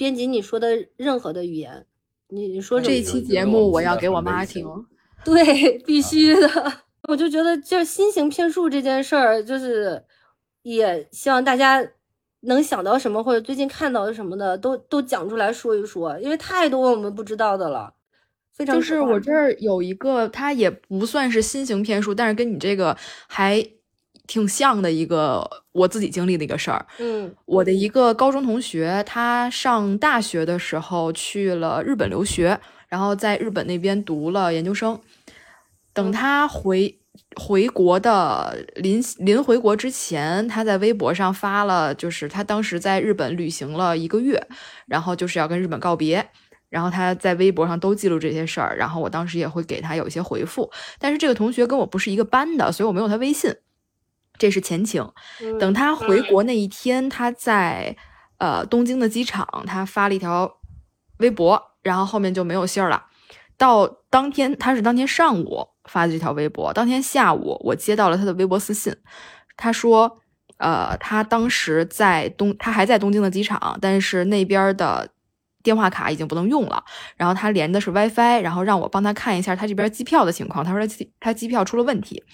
[0.00, 1.84] 编辑你说的任何的语言，
[2.28, 4.64] 你你说这期节目我要给我妈听，
[5.22, 6.48] 对，必须的。
[7.06, 10.02] 我就觉得就是新型骗术这件事儿，就是
[10.62, 11.86] 也希望大家
[12.44, 17.92] 能想到什么或者最近看到的什么的，都都讲出来说一说，因为太多我们不知道的了。
[18.54, 22.96] 非常就是我这儿有一个，它也不算是新型骗术，但是跟你这个
[23.28, 23.62] 还。
[24.30, 26.86] 挺像的一个我自己经历的一个事儿。
[26.98, 35.00] 嗯，我的一个高中同学，他上大学的时候去了日本留学，然后在日本那边读了研究生。
[35.92, 37.00] 等他回
[37.34, 44.40] 回国的临临回国之前，他在微博上发了，就是他当时在日本旅行了一个月，
[44.86, 46.24] 然后就是要跟日本告别，
[46.68, 50.70] 然后他在微博上都记录这些事儿，然后我当时也会给他有一些回复。
[51.00, 53.52] 但是这个同学跟我不是一个班的，所以我没有他微信。
[54.40, 55.06] 这是前情，
[55.60, 57.94] 等他回国那一天，他在
[58.38, 60.50] 呃东京的机场，他发了一条
[61.18, 63.04] 微博，然后后面就没有信儿了。
[63.58, 68.96] 到当天，他是当天上午发的这条微博，当天下午我接到了他的微博私信，
[69.58, 70.18] 他说，
[70.56, 75.10] 呃，他当时在东，他还在东京的机场，但是那边的
[75.62, 76.82] 电话卡已经不能用了。
[77.18, 80.64] 然后他连的是 WiFi，然后让我帮他看一下他这边机票的情况。
[80.64, 82.24] 他说他机他机票出了问题。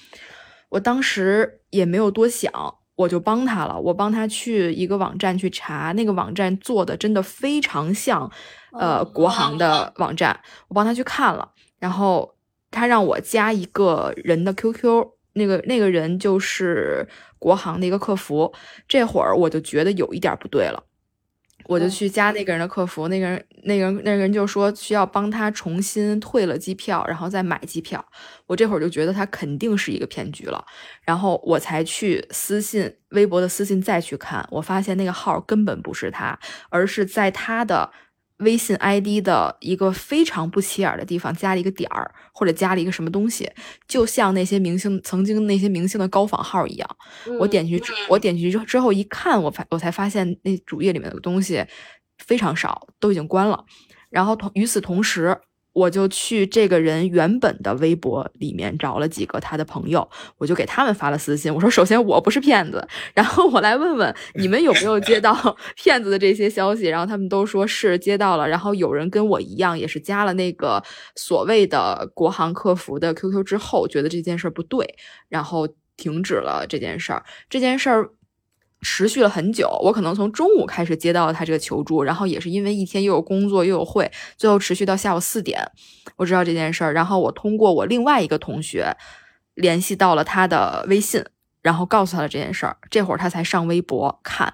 [0.70, 2.50] 我当时也没有多想，
[2.96, 3.80] 我就帮他了。
[3.80, 8.30] 我帮他去一个网站去查，那个网站做的真的非常像，
[8.72, 10.40] 呃，国航的网站。
[10.68, 12.36] 我帮他去看了，然后
[12.70, 17.06] 他让我加一个人的 QQ，那个那个人就是
[17.38, 18.52] 国航的一个客服。
[18.88, 20.82] 这会儿我就觉得有一点不对了。
[21.66, 28.04] 我就去加那个人的客服，那个人，那个人，那个人就说需要帮他重新退了机票，然后再买机票。
[28.46, 30.64] 我这会儿就觉得他肯定是一个骗局了，
[31.02, 36.38] 然后我才去私信微博的私信再去看，我发现那个号根本不是他，
[36.70, 37.90] 而是在他的。
[38.38, 43.50] 微信 ID 的一个非常不起眼的地方加了一个点儿，或者加了一个什么东西，
[43.88, 46.96] 就像那些明星曾经那些明星的高仿号一样。
[47.38, 51.64] 我点进去，我点进去之后一看，我发我才发现那主页里面的东西
[52.18, 53.64] 非常少，都已经关了。
[54.10, 55.38] 然后同与此同时。
[55.76, 60.08] 我就去这个人原本的微博里面找了几个他的朋友，
[60.38, 61.54] 我就给他们发了私信。
[61.54, 65.34] 我说：首先我不是骗子，然后我来问问你们有没有接到
[65.76, 66.86] 骗子的这些消息。
[66.86, 68.48] 然后他们都说是接到了。
[68.48, 70.82] 然后有人跟我一样，也是加了那个
[71.14, 74.94] 所谓的国航客服的 QQ 之后，觉得这件事不对，
[75.28, 77.22] 然后停止了这件事儿。
[77.50, 78.10] 这件事儿。
[78.82, 85.60] 持续了很久，我可能从中午开始接到他这个求助，然后也是因为一天又有工作又有会，最后持续到下午四点，
[86.16, 88.96] 我知道这件事儿，然后我通过我另外一个同学
[89.54, 91.24] 联系到了他的微信，
[91.62, 94.52] 然后告诉他了这件事儿，这会儿他才上微博看，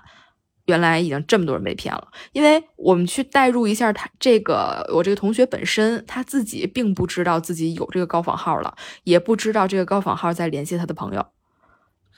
[0.67, 2.09] 原来已经这么多人被骗了。
[2.33, 11.27] 因为我们去代入一下他这个我这个同学本身，他自己并不知道自己有这个高仿号了，也不知道这个高仿号在联系他的朋友。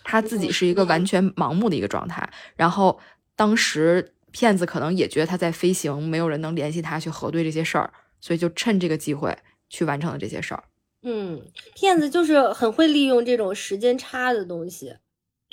[0.04, 3.00] 他自己是一个完全盲目的一个状态，然后
[3.34, 9.36] 当时骗子可能也觉得他在飞行，没有人能联系他去核对这些事儿，所以就趁这个机会
[9.68, 10.62] 去完成了这些事儿。
[11.02, 11.42] 嗯，
[11.74, 14.94] 骗子就是很会利用这种时间差的东西。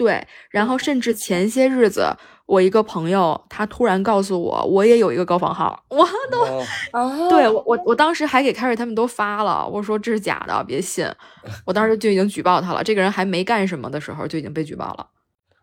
[0.02, 2.08] 对，然后甚至前些日子，
[2.48, 11.08] 我一个朋友他突然告诉我，我也有一个高仿号，我都，对我我我当时还给凯瑞他们都发了，我说这是假的，别信。
[11.68, 15.06] 我当时就已经举报他了，这个人还没干什么的时候就已经被举报了。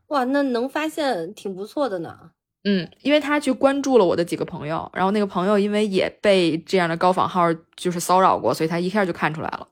[0.07, 2.17] 哇，那能发现挺不错的呢。
[2.63, 9.67] 嗯，因为他去关注了我的几个朋友，然后那个朋友因为也被这样的高仿号就是骚扰过，所以他一下就看出来了。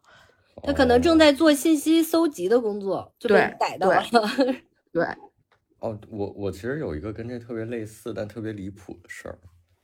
[0.62, 4.02] 他可能正在做信息搜集的工作，就被逮到了。
[4.92, 5.04] 对，
[5.80, 9.38] 哦，我我其实有一个跟这特别类似但特别离谱的事儿，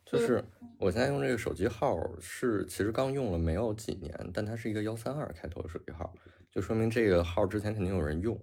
[0.05, 0.43] 就是
[0.79, 6.13] 我现在用这个手机号是其实刚用了没有几年，但它是一个幺三二开头的手机号，
[6.51, 8.39] 就说明这个号之前肯定有人用。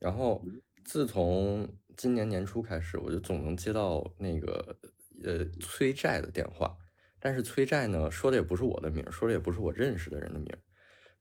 [0.00, 0.44] 然后
[0.84, 4.76] 自从今年年初开始，我就总能接到那个
[5.24, 6.76] 呃催债的电话，
[7.20, 10.48] 但是催债呢说的也不是我的名，说的也不是我认识的人的名。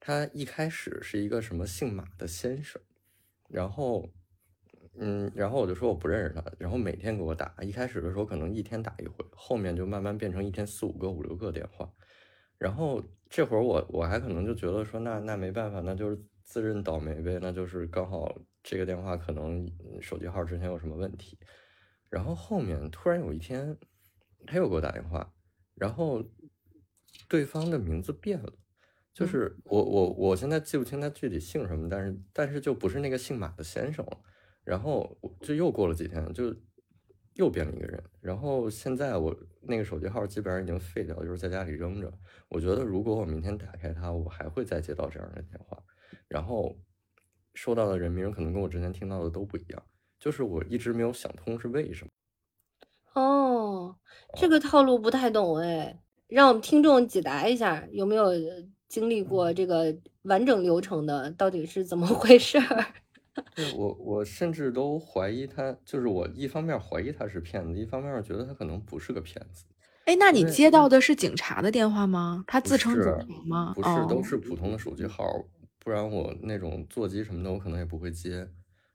[0.03, 2.81] 他一开始是一个什么姓马的先生，
[3.47, 4.09] 然后，
[4.97, 7.53] 嗯，然后我就说我不认识他，然后每天给我打。
[7.61, 11.87] 一开始的时候可能一天打一回，后面就慢慢变成一天四五个、五六个电话。
[12.57, 21.37] 然后这会儿我我还可能就觉得说那那没办法，那就是自认倒霉呗，那就是刚好这个电话可能手机号之前有什么问题。
[22.09, 23.77] 然后后面突然有一天
[24.47, 25.31] 他又给我打电话，
[25.75, 26.25] 然后
[27.29, 28.51] 对方的名字变了。
[29.13, 34.17] 就是我我我现在记不清他具体姓什么，但是但是就不是那个姓马的先生了。
[34.63, 36.55] 然后就又过了几天，就
[37.33, 38.01] 又变了一个人。
[38.21, 42.13] 然后现在我那个手机号基本上已经废掉，就是在家里扔着。
[42.47, 45.77] 我觉得如果我明天打开它，我还会再接到这样的电话。
[46.27, 46.77] 然后
[47.55, 49.83] 收到的人名可能跟我之前听到的都不一样，
[50.19, 52.11] 就是我一直没有想通是为什么。
[53.19, 53.97] 哦，
[54.35, 58.27] 这个套路不太懂哎，让我们听众解答一下，有没有？
[58.91, 62.85] 经历过这个完整流程的到底是怎么回事儿？
[63.55, 69.63] 对我，我甚至都怀疑他，就是我一方面怀疑他是骗子，一方面觉得他可能不是个骗子。
[70.03, 72.43] 哎，那你接到的是警察的电话吗？
[72.45, 73.71] 他自称警察吗？
[73.73, 75.25] 不是，都是普通的手机号，
[75.79, 78.45] 不然我那种座机什么的，我可能也不会接。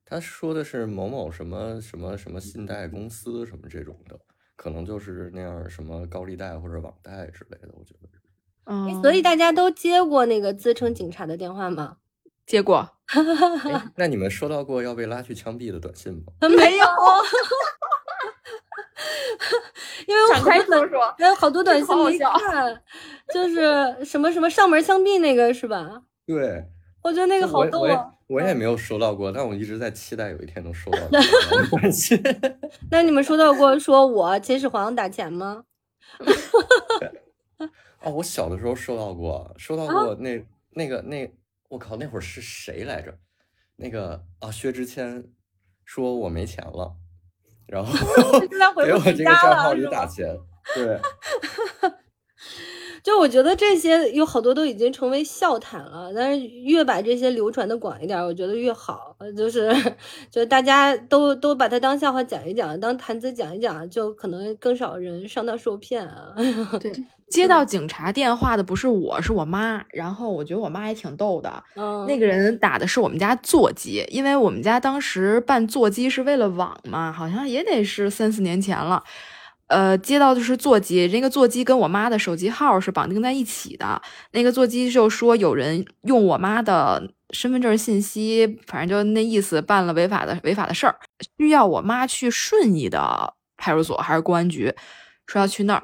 [0.05, 4.21] 他说的是某某什么什么什么信贷公司什么这种的，
[4.57, 8.09] 可能就是那样什么高利贷或者网贷之类的，我觉得。
[8.67, 11.97] 嗯，所以大家都接过那个自称警察的电话吗？
[12.45, 12.89] 接过。
[13.97, 16.33] 那你们收到过要被拉去枪毙的短信吗？
[16.51, 16.87] 没有。
[20.07, 22.83] 因为展开说说，有好多短信没看，
[23.33, 26.03] 就是什么什么上门枪毙那个是吧？
[26.27, 26.65] 对。
[27.03, 28.11] 我觉得那个好逗啊。
[28.27, 30.99] 我也没有收到过，但我一直在期待有一天能收到。
[31.11, 32.21] 没关系。
[32.91, 35.63] 那你们收到过说我秦始皇打钱吗？
[38.03, 41.31] 哦，我小的时候收到过，收到过那那个那
[41.69, 43.19] 我靠，那会儿是谁来着？
[43.77, 45.25] 那个啊，薛之谦
[45.85, 46.97] 说我没钱了，
[47.67, 47.93] 然后
[48.85, 50.39] 给我这个账号里打钱，
[50.75, 50.99] 对。
[53.07, 59.15] 就我觉得这些有好多都已经成为笑谈了，但是越把这些流传的广一点，我觉得越好。
[59.37, 59.73] 就是，
[60.29, 66.35] 就大家都都把它当笑话讲一讲，当谈资讲一讲，就可能更少人上当受骗啊。
[66.81, 66.93] 对，
[67.31, 69.85] 接到警察电话的不是我，是我妈。
[69.93, 71.63] 然后我觉得我妈也挺逗的。
[71.77, 79.05] 嗯，那个人打的是我们家座机，因为我们家当时办座机是为了网嘛，好像也得是三四年前了。
[79.69, 84.01] 呃，接到的是座机，那个座机跟我妈的手机号是绑定在一起的。
[84.31, 90.97] 那个座机就说有人用我妈的身份证信息，反正就那意思，办了违法的违法的事儿，
[91.37, 94.73] 需要我妈去顺义的派出所还是公安局，
[95.27, 95.83] 说要去那儿。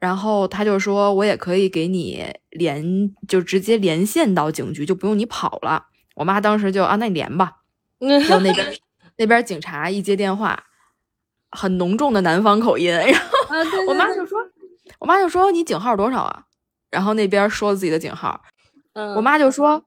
[0.00, 5.86] 然后他就说，我也可以给你连，就直接连线到警局，就不用你跑了。
[6.16, 7.58] 我妈当时就啊，那你连吧。
[8.00, 8.76] 然后那边
[9.16, 10.64] 那边警察一接电话。
[11.54, 14.38] 很浓重的南方口音， 然后我妈就说
[15.00, 16.42] ：“我妈就说你警号多少啊？”
[16.90, 18.40] 然后那边说自己的警号，
[18.92, 19.82] 嗯，我妈就说：“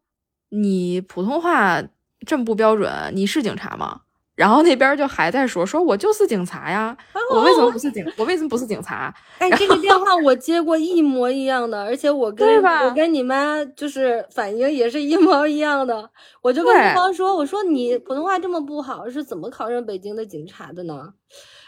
[0.49, 1.82] 你普通话
[2.25, 4.01] 这么不标准，你是警察吗？”
[4.36, 6.95] 然后那边就还在说：“说我就是警察呀，
[7.34, 8.06] 我为什么不是警？
[8.17, 16.08] 我为什么不是警察？” 哎，这个电话我接过一模一样的，而且我跟我跟你妈就是反应也是一模一样的。
[16.43, 21.13] 我就跟对方说：“我说你普通话这么不好，是怎么考上北京的警察的呢？”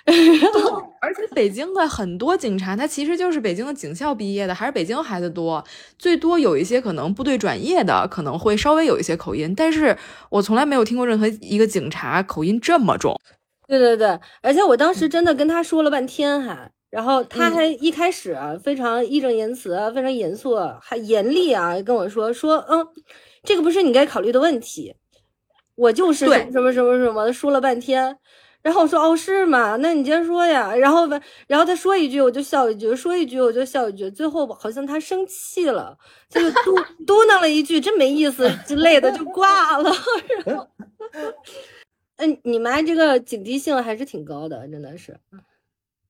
[1.02, 5.64] 而且北京的很多警察，他其实就是北京的警校毕业的，还是北京孩子多，
[5.98, 9.98] 最多有一些可能部队转业的，可能会稍微有一些口音，但是
[10.30, 13.18] 我从来没有听过任何一个警察口音这么重。
[13.68, 22.86] 对对对，而且我当时真的跟他说了半天，还，然后他还一开始非常义正言辞，非常严肃，还严厉啊，跟我说说，嗯，
[23.44, 24.96] 这个不是你该考虑的问题，
[25.76, 28.18] 我就是什么什么什么什么，说了半天。
[28.62, 29.78] 然后我说哦是吗？
[29.80, 30.76] 那你接着说呀。
[30.76, 34.10] 然后吧，然后他说一句我就笑一句，说一句我就笑一句。
[34.12, 35.98] 最后好像他生气了，
[36.30, 36.76] 他就嘟
[37.08, 39.92] 嘟囔了一句“真没意思”之类的就挂了。
[40.46, 40.68] 然后，
[42.18, 45.18] 嗯，你妈这个警惕性还是挺高的，真的是。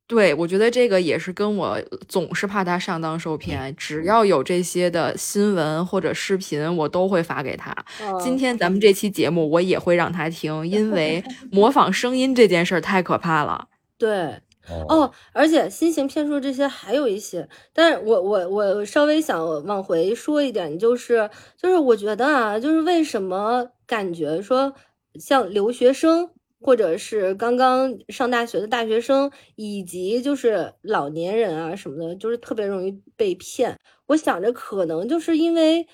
[0.09, 7.71] 对，我觉得这个也是跟我总是怕他上当受骗，只要有这些的新闻或者视频，我都会发给他。
[8.19, 13.67] 今天咱们这期节目我也会让他听，因为 模仿声音这件事儿太可怕了。
[13.99, 14.41] 对，
[14.87, 24.73] 哦，而且新型骗术这些还有一些，但是我我我稍微想往回说一点，就是就是我觉得啊，就是为什么感觉说
[25.19, 26.31] 像留学生。
[26.61, 33.77] 或者是刚刚上大学的大学生，以及就是老年人啊什么的，就是特别容易被骗。
[34.07, 35.87] 我想着可能就是因为，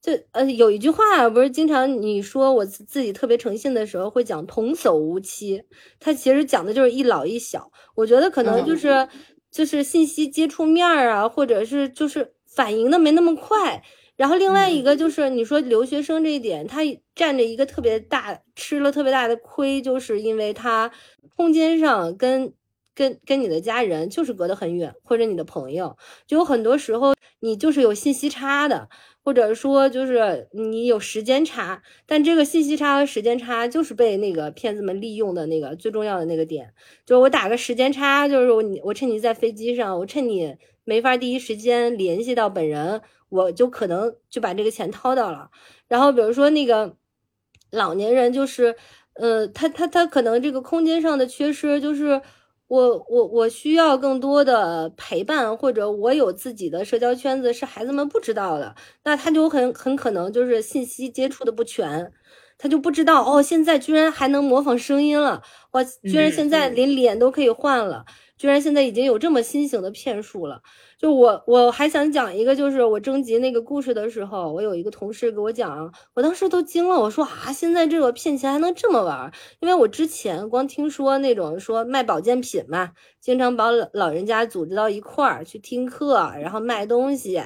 [0.00, 5.62] 这呃有一句话不是经常你说我自己特别诚信的时候会讲童叟无欺，
[6.00, 7.70] 他其实讲的就是一老一小。
[7.94, 9.08] 我觉得可能就是
[9.50, 13.82] 就是信息接触面儿啊，或者是就是反应的没那么快。
[14.16, 16.80] 然后另外一个就是你说留学生这一点，他
[17.14, 20.90] 占着一个特别大，吃了特别大的亏，就是因为他
[21.36, 22.54] 空间上跟
[22.94, 28.88] 跟跟你的家人就是隔得很远，或者你的朋友，就有很多时候你就是有信息差的，
[29.22, 36.72] 或者说就是你有时间差，但这个信息差和时间差就是被那个骗子们利用的那个最重要的那个点，
[37.04, 43.02] 就是我打个时间差，就是我我趁你在飞机上，我趁你没法第一时间联系到本人。
[43.28, 45.50] 我就可能就把这个钱掏到了，
[45.88, 46.96] 然后比如说那个
[47.70, 48.76] 老年人，就是，
[49.14, 52.20] 呃，他他他可能这个空间上的缺失，就是
[52.68, 62.12] 我我我需要更多的陪伴，或者我有自己的社交圈子是孩子们不知道的，那他就很很可能就是信息接触的不全，
[62.58, 68.04] 他就不知道哦，现在居然还能模仿声音了，哇，居然现在连脸都可以换了，
[68.36, 70.60] 居然现在已经有这么新型的骗术了。
[70.98, 79.30] 就我我还想讲一个，就是我征集那个故事的时候，我有一个同事给我讲，我当时都惊了，我说啊，现在这个骗钱还能这么玩？
[79.60, 87.38] 因为我之前光听说那种说卖保健品嘛，经常把老老人家组织到一块儿去听课，然后卖东西，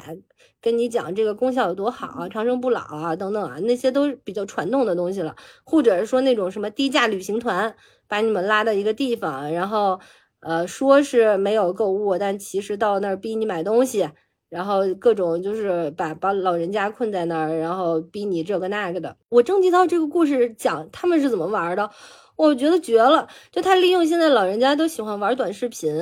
[0.61, 5.35] 跟你讲这个功效有多好，长生不老啊等等啊，那些都是比较传统的东西了，
[5.65, 7.75] 或者是说那种什么低价旅行团，
[8.07, 9.99] 把你们拉到一个地方，然后。
[10.41, 14.09] 呃，说是没有购物，但其实到那儿逼你买东西，
[14.49, 19.17] 然后各种就是把把老人家困在那儿，然后逼你这个那个的。
[19.29, 21.91] 我征集到这个故事讲他们是怎么玩的，
[22.37, 23.29] 我觉得绝了。
[23.53, 25.95] 就他利用现在老人家都喜欢玩短视频，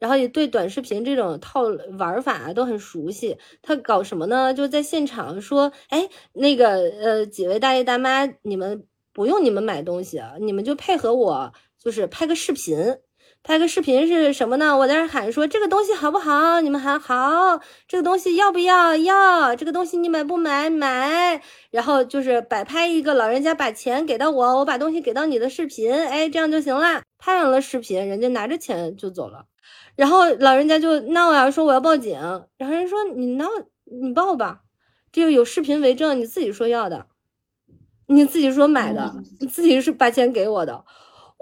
[0.00, 1.62] 然后也对短视频这种套
[1.96, 3.38] 玩法都很熟悉。
[3.62, 4.52] 他搞什么呢？
[4.52, 6.66] 就在现场说，哎，那个
[7.00, 12.76] 呃几位大爷大妈，你们不用你们买东西，你们就配合我，就是拍个视频。
[13.46, 14.74] 拍个视频是什么呢？
[14.74, 16.62] 我在那喊说这个东西好不好？
[16.62, 17.60] 你们喊好。
[17.86, 18.96] 这个东西要不要？
[18.96, 19.54] 要。
[19.54, 20.70] 这个东西你买不买？
[20.70, 21.42] 买。
[21.70, 27.02] 然后就是摆拍一个老人家把钱给到我，我把东西给到你的视频，哎，这样就行了。
[27.18, 29.44] 拍完了视频，人家拿着钱就走了。
[29.94, 32.18] 然后老人家就闹呀，说我要报警。
[32.56, 33.46] 然后人说你闹
[33.84, 34.62] 你报吧，
[35.12, 37.08] 这个有视频为证，你自己说要的，
[38.06, 40.86] 你自己说买的，你自己是把钱给我的。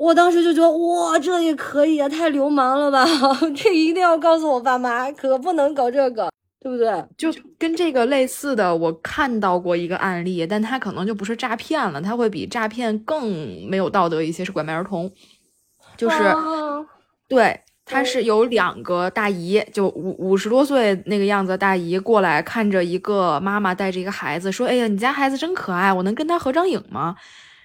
[0.02, 3.06] 我当时就觉得哇，这也可以啊，太流氓了吧！
[3.54, 6.28] 这一定要告诉我爸妈，可不能搞这个，
[6.60, 7.04] 对不对？
[7.16, 15.08] 就跟这个类似的，我看到过一个案例，但他可能就不是诈骗了，他会比诈骗更没有道德一些，是拐卖儿童。
[15.96, 16.16] 就是，
[17.28, 27.14] 对，他是有两个大姨，就五五十多岁那个样子大姨过来看着一个妈妈带着一个孩子，说：“哎呀，你家孩子真可爱，我能跟他合张影吗？”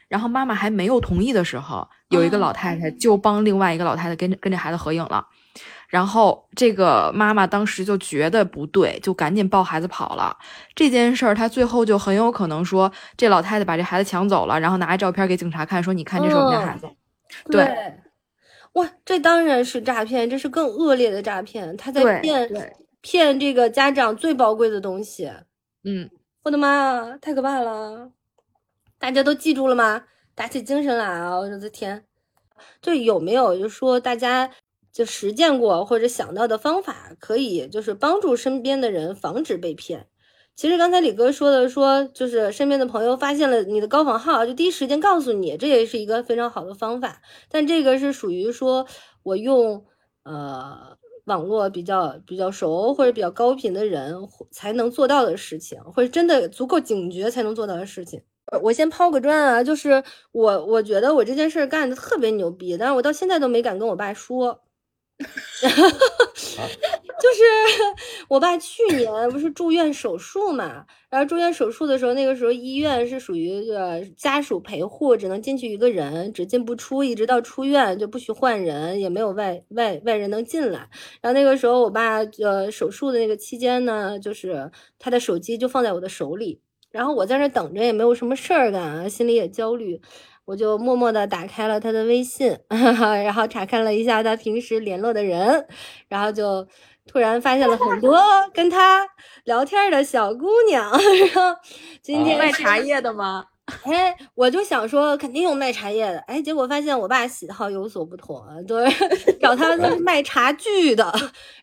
[0.08, 5.26] 然后妈妈还没有同意的时候，有一个老太太就帮另外一个老太太跟跟这孩子合影了。
[5.89, 10.36] 然后这个妈妈当时就觉得不对，就赶紧抱孩子跑了。
[10.76, 16.89] 这件事儿，她最后就很有可能说，这老太太把这孩子抢走了，然后拿着照片给警察看，说你看，这是我们家孩子。
[17.49, 17.66] 对，
[18.74, 22.49] 哇，这当然是诈骗，这是更恶劣的诈骗，他在骗
[23.01, 25.32] 骗这个家长最宝贵的东西。
[25.86, 26.10] 嗯，
[26.43, 28.12] 我的妈呀，太可怕了。
[29.00, 30.04] 大家都记住了吗？
[30.36, 31.38] 打起精神来啊！
[31.38, 32.06] 我的天，
[32.82, 34.52] 就有没有就说大家
[34.91, 40.08] 就实践过或者想到的方法，可以就是帮助身边的人防止被骗？
[40.56, 47.22] 其实刚才李哥说的，说就是身边的朋友发现了你的高仿号，就第一时间告诉你，这也是一个非常好的方法。
[47.50, 48.88] 但这个是属于说
[49.24, 49.86] 我用
[50.24, 54.16] 呃网络比较比较熟或者比较高频的人
[54.52, 58.24] 才能做到的事情，或者真的足够警觉才能做到的事情。
[58.62, 64.62] 我先抛个砖啊，就是我我觉得我这件事干的特别牛逼，但是我到现在都没敢跟我爸说。
[67.20, 67.43] 就是
[68.28, 80.88] 我爸去年不是住院手术嘛，然后住院手术的时候，那个时候医院是属于呃家属陪护，只能进去一个人，只进不出，一直到出院就不许换人，也没有外外外人能进来。
[81.20, 86.62] 然后那个时候我爸呃手术的那个期间呢，就是他的手机就放在我的手里。
[86.98, 90.02] 然后我在那等着，也没有什么事儿干啊，心里也焦虑，
[90.45, 95.68] 我就默默的打开了他的微信， 然后查看了一下他平时联络的人，
[96.10, 96.68] 然后就
[97.06, 98.20] 突然发现了很多
[98.52, 99.08] 跟他
[99.43, 100.89] 聊天的小姑娘。
[100.91, 101.60] 然后
[102.02, 103.45] 今天卖茶叶的吗？
[103.86, 108.89] 哎，我就想说肯定有卖茶叶的，哎，结果发现我爸喜好有所不同，对，
[109.39, 111.14] 找他卖茶具的，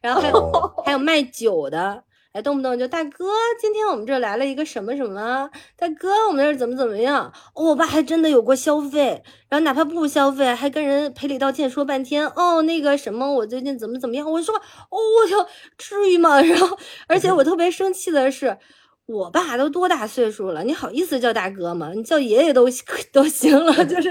[0.01, 2.05] 然后还有还有卖酒的。
[2.35, 3.31] 哎，动不动就大哥，
[3.61, 5.49] 今天我们这来了一个什么什么？
[5.77, 7.33] 大哥，我们这怎么怎么样？
[7.55, 12.27] 我爸还真的有过消费，然后哪怕不消费，还跟人赔礼道歉说半天。
[12.27, 14.29] 哦，那个什么，我最近怎么怎么样？
[14.29, 15.47] 我说，哦，我就
[15.79, 16.41] 至于吗？
[16.43, 16.77] 然后，
[17.07, 18.59] 而且我特别生气的是，
[19.07, 20.65] 我爸都多大岁数了？
[20.65, 21.93] 你好意思叫大哥吗？
[21.95, 22.67] 你叫爷爷都
[23.13, 24.11] 都行了，就是。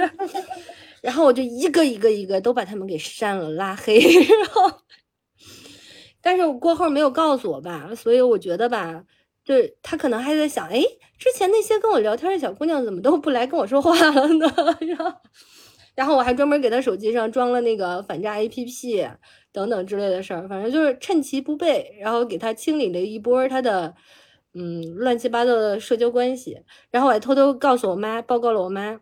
[1.04, 4.72] 然后我就一个一个一个都把他们给删了，拉黑， 然后。
[6.24, 9.04] 但是我过后没有告诉我爸，所以我觉得吧，
[9.44, 10.82] 就是他可能还在想，哎，
[11.20, 14.48] 之前那些跟我聊天的小姑娘怎么都不来跟我说话了呢？
[14.88, 15.18] 然后，
[15.96, 19.12] 然后我还专门给他手机上装了那个反诈 APP
[19.52, 23.94] 等等之类的事儿，反正就是趁其不备，然后给他清理了一波他的
[24.54, 29.02] 嗯乱七八糟的社交关系，然后我还偷偷告诉我妈，报告了我妈。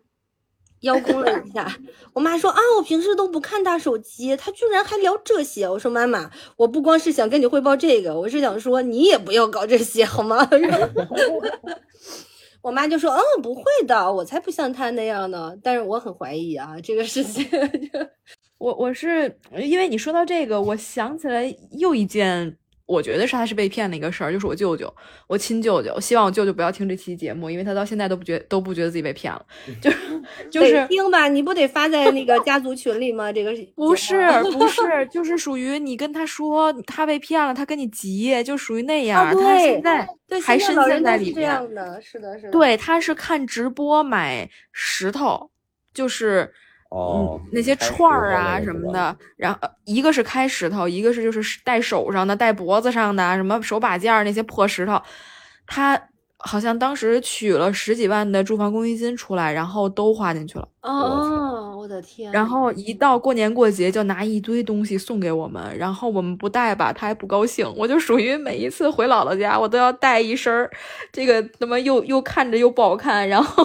[0.82, 1.76] 邀功了一下，
[2.14, 5.68] 我妈说啊，我平时都不看他手机，他居然还聊这些。
[5.68, 10.48] 我说妈妈，我不光是想跟你汇报这个，我是想说你也不要搞这些好吗？
[12.62, 15.52] 我妈就说，嗯，不会的，我才不像他那样呢。
[15.62, 17.44] 但是我很怀疑啊，这个事情。
[18.58, 22.56] 我我是因为你说到这个，我想起来又一件。
[22.92, 24.92] 我觉得是他是被骗的一个事儿，就是我舅舅，
[25.26, 29.44] 我亲舅舅，希望我舅舅不要听这期节目，因为他到现在都不觉都不觉得自己被骗了，
[29.80, 29.98] 就是
[30.50, 33.32] 就是 听吧，你不得发在那个家族群里吗？
[33.32, 39.34] 这个不是 不是，就是属于你跟他说他被骗了，他跟你急，就属于那样。
[39.34, 40.06] 他现在
[40.44, 41.50] 还深陷在里面。
[41.62, 42.50] 是的，是的，是的。
[42.50, 45.50] 对，他是看直播买石头，
[45.94, 46.52] 就是
[46.92, 55.00] 哦，那些串儿啊什么的，然后一个是开石头，一个是就是戴手上的、戴脖子上的，什么手把件儿那些破石头，
[55.66, 56.00] 他。
[56.44, 60.66] 好像当时取了十几万的住房公积金出来，然后都花进去了。
[60.80, 62.32] 哦，我的天！
[62.32, 67.72] 然后一到过年过节就拿一堆东西送给我们，然后我们不带吧，他还不高兴。
[67.76, 70.68] 我就属于每一次回姥姥家，我都要带一身儿，
[71.12, 73.62] 这个他妈又又看着又不好看，然后，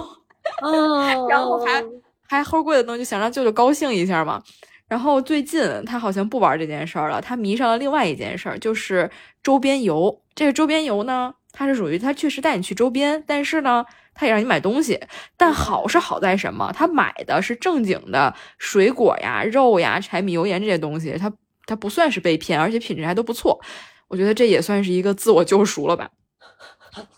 [0.62, 1.84] 哦，然后还
[2.28, 4.42] 还齁贵的东西，想让舅舅高兴一下嘛。
[4.88, 9.10] 然后最近他好像不玩这件事儿了，他迷上了另外一件事儿，就是
[9.44, 10.22] 周边游。
[10.34, 11.34] 这个周边游呢？
[11.52, 15.00] 它是属于他确实带你去周边，但是呢，他也让你买东西。
[15.36, 16.72] 但好是好在什么？
[16.72, 21.34] 他买的是正经的水果呀、肉呀、柴米油盐这些东西，他
[21.66, 23.60] 他不算是被骗，而且品质还都不错。
[24.08, 26.12] 我觉得这也算是一个自我救赎了吧。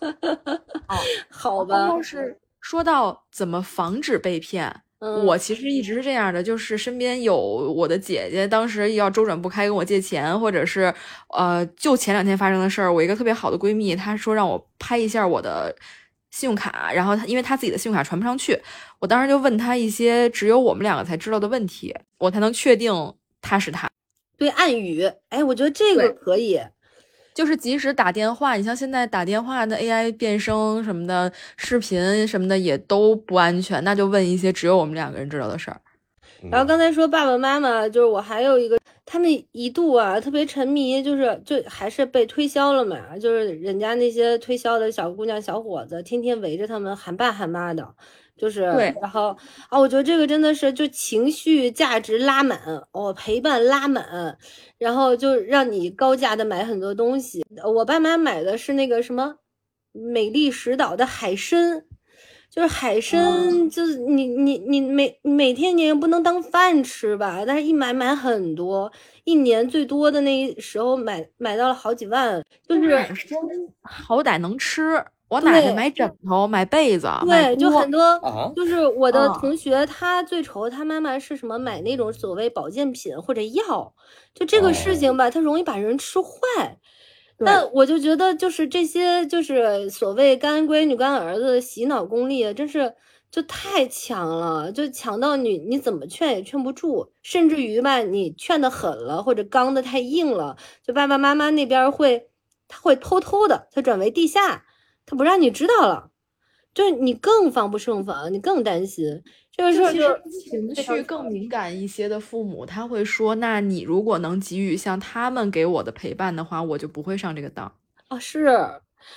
[0.88, 0.96] 哦，
[1.30, 1.86] 好吧。
[1.86, 4.82] 要是说到怎么防止被骗。
[5.00, 10.92] 我其实一直是这样的，就是身边有我的姐姐，当时要周转不开跟我借钱，或者是，
[11.30, 15.74] 呃，就前两天发生的事儿，我一个特别好的闺蜜，她说让我拍一下我的
[16.30, 18.58] 信用卡，然后她因为她自己的信用卡传不上去，
[18.98, 22.92] 我当时就问她一些只有我们两个才知道的问题，我才能确定
[23.40, 23.88] 她是她。
[24.36, 26.60] 对，暗语，哎，我觉得这个可以。
[27.34, 35.80] 就是即使打电话，你像现在打电话的 AI 变声什么的，视频什么的也都不安全，那就问一些只有我们两个人知道的事儿。
[36.50, 47.94] 然后刚才说爸爸妈妈，就是我还有一个，他们一度啊特别沉迷，就是就还是被推销了嘛，就是人家那些推销的小姑娘小伙子，天天围着他们喊爸喊妈的。
[48.40, 48.62] 就是，
[49.02, 49.36] 然后
[49.68, 52.58] 啊，我觉得这个真的是就情绪价值拉满，
[52.92, 54.38] 哦，陪伴拉满，
[54.78, 57.44] 然后就让你高价的买很多东西。
[57.62, 59.36] 我爸妈买的是那个什么
[59.92, 61.84] 美丽石岛的海参，
[62.48, 68.90] 就是海参，就是你你你每每天你也不能当饭吃吧，但是一买买很多，
[69.24, 73.38] 一年最多的那时候买买到了好几万，就是海参
[73.82, 75.04] 好歹能吃。
[75.30, 78.20] 我奶奶买枕头、买被子，对，就很多，
[78.54, 83.94] 就是我的同学，他最愁他妈妈是什么买那种所谓保健品或者药，
[84.34, 86.78] 就这个事情吧，它容易把人吃坏。
[87.42, 92.94] 但我就觉得，就是这些，就是所谓干闺女、干儿子洗脑功力，真是
[93.30, 102.28] 就太强了，就强到你你怎么劝也劝不住，甚至于吧，你劝的狠了或者刚的太硬了，就爸爸妈妈那边会，
[102.68, 104.64] 他会偷偷的，他转为地下。
[105.10, 106.08] 他不让你知道了，
[106.72, 109.92] 就你更防不胜防，你更担心这个事儿。
[109.92, 117.72] 就情绪更敏感一些的父母，他会说：“那你如果能给予像他们给我的陪伴的话，我就不会上这个当。”
[118.06, 118.46] 啊，是，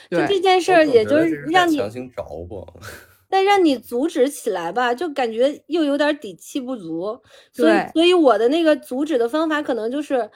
[0.09, 2.73] 就这件事儿，也就是让你强行着吧，
[3.29, 7.21] 但让你阻止起来吧，就感觉又有点底气不足。
[7.51, 10.31] 所以，所以我的那个阻止的方法，可能就是。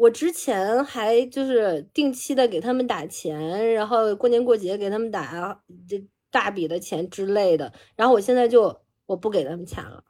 [0.00, 7.70] 我之前还就是定期的给他们打钱，然后过年过节给他们打这大笔的钱之类的。
[7.96, 10.02] 然后我现在就我不给他们钱了，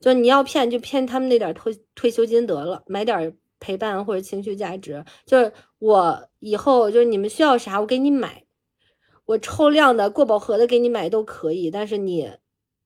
[0.00, 5.04] 就你要骗就骗他们那点退退休金得了，买点陪伴或者情绪价值。
[5.24, 8.42] 就是我以后就是你们需要啥我给你买，
[9.24, 12.28] 我抽量的过饱和的给你买都可以，但是你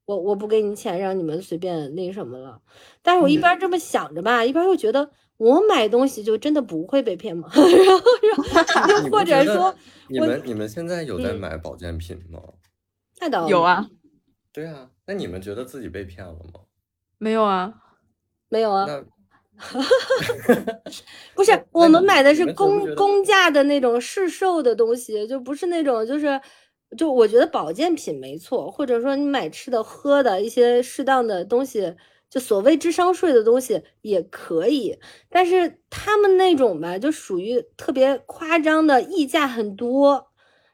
[0.04, 2.60] 我我不给你钱让你们随便那什么了。
[3.00, 5.12] 但是我一边这么想着吧，一边又觉得。
[5.42, 7.50] 我买东西就真的不会被骗吗？
[7.52, 7.64] 然
[7.98, 8.04] 后，
[8.76, 9.74] 然后或者说，
[10.08, 12.40] 你们你们现在有在买保健品吗？
[13.20, 13.90] 那倒有啊。
[14.52, 16.60] 对啊，那你们觉得自己被骗了吗？
[17.18, 17.74] 没有啊，
[18.50, 18.86] 没有啊。
[21.34, 26.40] 不是，我们买的是公公价的那种市售的东西，就不是那种就是，
[26.96, 31.96] 就我觉得保健品没错，或者说你买吃的喝的一些适当的东西。
[32.32, 40.28] 就所谓智商税的东西也可以，但是他们那种吧，就属于特别夸张的溢价很多。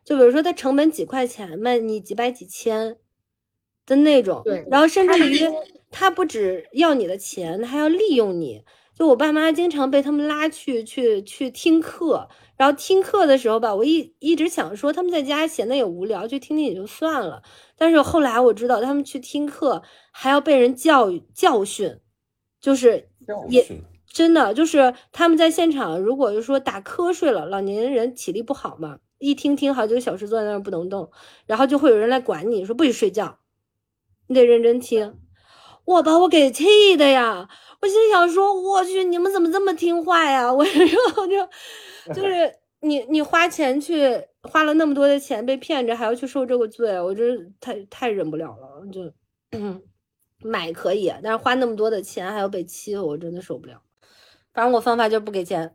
[0.04, 2.96] 就比如说，它成本几块钱卖你几百几千
[3.84, 4.64] 的那种，对。
[4.70, 5.40] 然后甚至于
[5.90, 8.62] 他不只要你的钱，他还要利用你。
[8.98, 12.28] 就我爸妈经常被他们拉去去去听课。
[12.56, 17.40] 然后听课的时候吧，我一一直想说他们在家闲的也无聊，去听听也就算了。
[17.76, 22.00] 但是后来我知道他们去听课还要被人教育教训，
[22.60, 23.08] 就是
[23.48, 23.64] 也
[24.08, 31.12] 真的就是他们在现场，如果就说打瞌睡了，老年人体力不好嘛，一听听好几个小时坐在那儿不能动，
[31.46, 33.38] 然后就会有人来管你说不许睡觉，
[34.26, 35.14] 你得认真听。
[35.88, 37.48] 我把我给气的呀，
[37.80, 40.52] 我心想说我去你们怎么这么听话呀？
[40.52, 41.48] 我然后就。
[42.14, 48.86] 就 是你，你花钱去花了那么多的钱被骗着，还要去受这个罪，我真太太忍不了了。
[48.92, 49.10] 就，
[49.52, 49.82] 嗯，
[50.42, 53.82] 买可以，但是花那么多的钱还要被欺负，我真的受不了。
[54.52, 55.74] 反正我方法就是不给钱。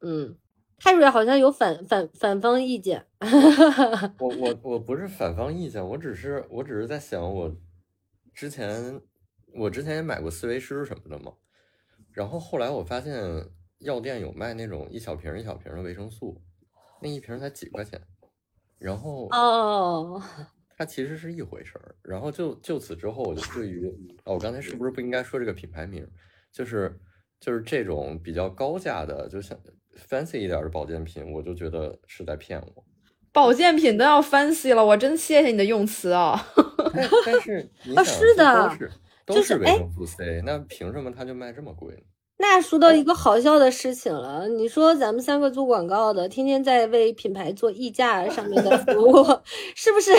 [0.00, 0.36] 嗯，
[0.78, 3.06] 泰瑞好像有反反反方意见。
[4.20, 7.54] 我我我不是反方意见，我只是我只是在想，我
[8.32, 9.00] 之前
[9.54, 11.32] 我之前也买过思维诗什么的嘛，
[12.12, 13.14] 然后后来我发现
[13.78, 16.40] 药店有卖那种一小瓶一小瓶的维生素，
[17.00, 18.00] 那一瓶才几块钱，
[18.78, 20.22] 然后哦，
[20.76, 21.94] 它其实是一回事儿。
[22.02, 23.86] 然后就就此之后，我就对于
[24.24, 26.06] 哦，我刚才是不是不应该说这个品牌名？
[26.52, 26.98] 就是
[27.40, 29.58] 就是这种比较高价的，就像
[30.08, 32.84] fancy 一点的保健品，我就觉得是在骗我。
[33.30, 36.44] 保健品都要 fancy 了，我真谢谢你的用词啊！
[36.92, 38.90] 但但是 你哦想，是的这
[39.28, 42.02] 都是维生素 C，那凭什么它就卖这么贵呢？
[42.40, 49.24] 那说到一个好笑的事情了，你说咱们三个做广告的，天天在为品牌做溢价 上面的服务，
[49.74, 50.12] 是不是？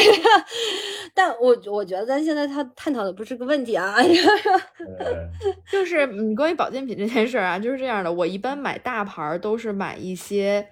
[1.15, 3.95] 但我我觉得咱现在他探讨的不是个问题啊。
[5.71, 8.11] 就是嗯，关于保健品这件事儿啊，就是这样的。
[8.11, 10.67] 我一般买大牌儿都是买一些，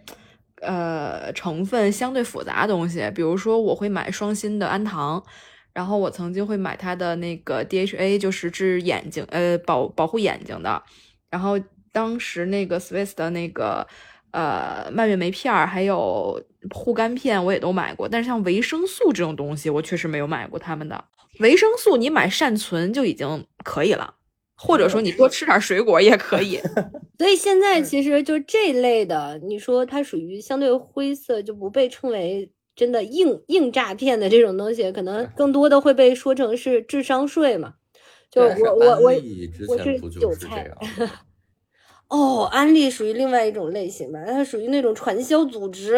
[0.62, 5.24] 呃，成分相对复杂的东西，比如说我会买双芯的氨糖，
[5.78, 10.82] 然后我曾经会买它的那个 DHA，就是治眼睛，呃，保保护眼睛的。
[11.30, 11.52] 然后
[11.92, 13.86] 当时那个 Swiss 的那个
[14.32, 18.10] 呃蔓越莓片儿，还有护肝片，我也都买过。
[18.10, 21.06] 但是像维生素这种东西，我确实没有买过他们的。
[21.42, 24.16] 维生素你买善存就已经可以了，
[24.56, 26.60] 或者说你多吃点水果也可以。
[27.20, 37.74] 所以现在其实就这类的，你说它属于相对灰色，就不被称为真的硬硬诈骗的这种东西，可能更多的会被说成是智商税嘛。
[38.30, 39.12] 就我我我
[39.68, 41.10] 我是就是这韭菜样？
[42.08, 45.96] 哦，安利属于另外一种类型吧，它属于那种传销组织。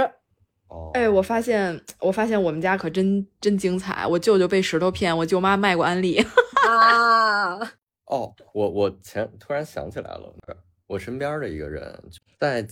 [0.69, 4.07] 哦，哎，我发现，我发现我们家可真真精彩。
[4.07, 6.23] 我舅舅被石头骗，我舅妈卖过安利。
[6.65, 7.59] 啊，
[8.05, 10.34] 哦，我我前突然想起来了，
[10.88, 12.01] 我身边的一个人
[12.39, 12.65] 在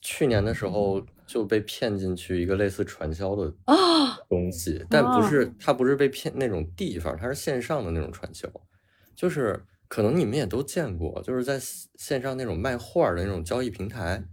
[0.00, 3.74] 去年的时候就被骗进去一个类似传销的啊
[4.28, 8.48] 东西，但不是他不是被骗那种地方，他是线上的那种传销，
[9.14, 14.24] 就是可能你们也都见过，就是在线上那种卖画的那种交易平台，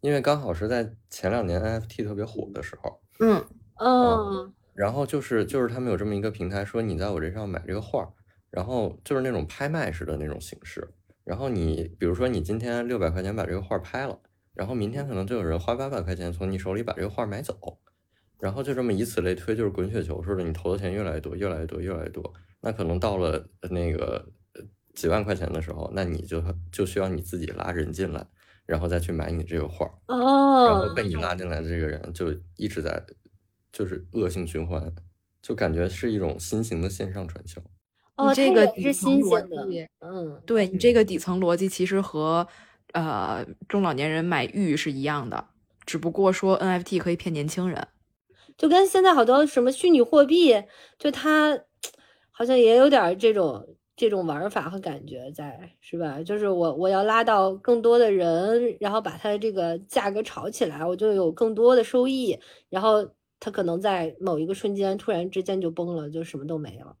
[0.00, 3.44] 因为刚好是在前两年 NFT 特别火的时候，嗯，
[3.80, 4.52] 嗯。
[4.74, 8.12] 然后就是就是他们有这么一个平台，说你在我这上买这个画，
[8.50, 10.88] 然后就是那种拍卖式的那种形式。
[11.22, 14.18] 然后你比如说你今天六百块钱把这个画拍了，
[14.54, 17.78] 然后明天可能就有人花八百块钱从你手里把这个画买走，
[18.38, 22.32] 然后就这么以此类推，就是滚雪球似的，你投的钱越来越多，越来越多，越来越多。
[22.60, 24.62] 那可能到了那个呃
[24.94, 28.26] 几万块钱的时候，那你就就需要你自己拉人进来，
[28.64, 30.66] 然后再去买你这个画哦。
[30.66, 33.04] 然后哦，被你拉进来的这个人就一直在，
[33.72, 34.92] 就是恶性循环，
[35.42, 37.60] 就感觉是一种新型的线上传销。
[38.16, 42.46] 哦，你这个是底层新逻型的辑，嗯，对你这个底层逻辑其实和
[42.94, 45.48] 呃中老年人买玉是一样的，
[45.84, 47.86] 只不过说 NFT 可以骗年轻人。
[48.56, 50.62] 就跟现在好多什么虚拟货币，
[50.98, 51.58] 就它
[52.30, 56.22] 好像也有点这种这种玩法和感觉在，是吧？
[56.22, 62.38] 就是我我要拉到更多的人，然后把它的这个价格炒起来，我就有更多的收益，
[62.70, 63.08] 然后
[63.40, 66.96] 它可能在某一个瞬间突然之间就崩了，就什么都没了。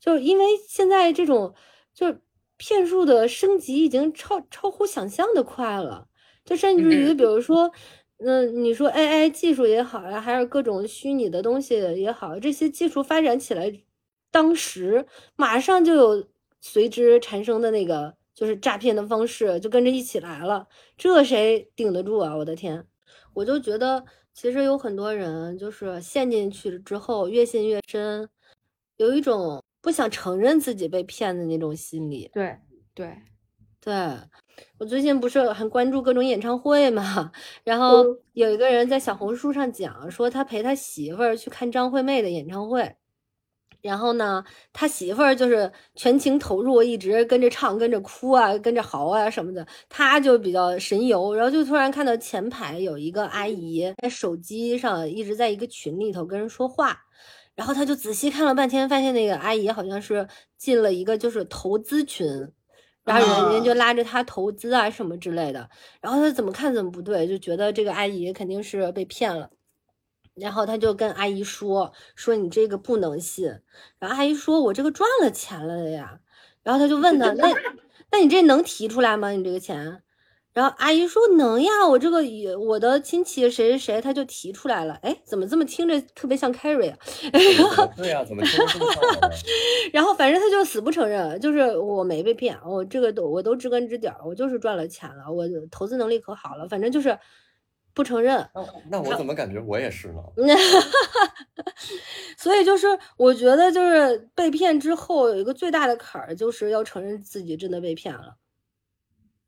[0.00, 1.54] 就因为现在这种
[1.94, 2.14] 就
[2.56, 6.08] 骗术的升级已经超超乎想象的快了，
[6.44, 7.72] 就甚至于比如说。
[8.18, 13.70] 嗯，你说 AI 技术也好呀，还是各种虚拟的东西也好，这些技术发展起来，
[14.30, 15.04] 当时
[15.36, 16.26] 马上就有
[16.58, 22.34] 随之产生的那个就是诈骗的方式，就跟着一起来了，这谁顶得住啊？
[22.34, 22.86] 我的天！
[23.34, 24.02] 我就觉得
[24.32, 28.26] 其实有很多人就是陷进去了之后越陷越深，
[28.96, 32.28] 有一种不想承认自己被骗的那种心理。
[32.34, 32.58] 对
[32.92, 33.16] 对，
[33.80, 33.94] 对，
[34.78, 37.30] 我最近不是很关注各种演唱会嘛，
[37.62, 42.96] 然后有一个人在小红书上讲说，他陪他媳妇儿去看张惠妹的演唱会，
[43.80, 57.04] 然后呢，他媳妇儿就是全情投入，一直跟着唱、跟着哭啊、跟着嚎啊什么的，他就比较神游，然后就突然看到前排有一个阿姨在手机上一直在一个群里头跟人说话。
[57.56, 62.28] 然后他就仔细看了半天，发现那个阿姨好像是进了一个就是投资群，
[63.02, 65.68] 然后人家就拉着他投资啊什么之类的，
[66.00, 69.50] 然后他怎么看怎么不对，就觉得这个阿姨肯定是被骗了，
[70.34, 73.46] 然后他就跟阿姨说说你这个不能信，
[73.98, 76.20] 然后阿姨说我这个赚了钱了的呀，
[76.62, 77.48] 然后他就问 他那
[78.10, 79.30] 那你这能提出来吗？
[79.30, 80.02] 你这个钱？
[80.56, 86.96] 然后阿姨说能呀，我这个也我的亲戚谁谁谁他就提出来了，哎，怎么这么听着特别像 Carrie 啊？
[87.94, 89.30] 对呀，怎么听着这么像？
[89.92, 97.18] 然后反正他就死不承认，就是我没被骗，我这个都我都知根知底儿，我就是赚了钱了，我投资能力可好了，反正就是
[97.92, 98.48] 不承认。
[98.88, 100.22] 那我怎么感觉我也是呢？
[102.38, 102.86] 所以就是
[103.18, 108.36] 我觉得就是被骗之后有一个最大的坎儿，就是要承认自己真的被骗了。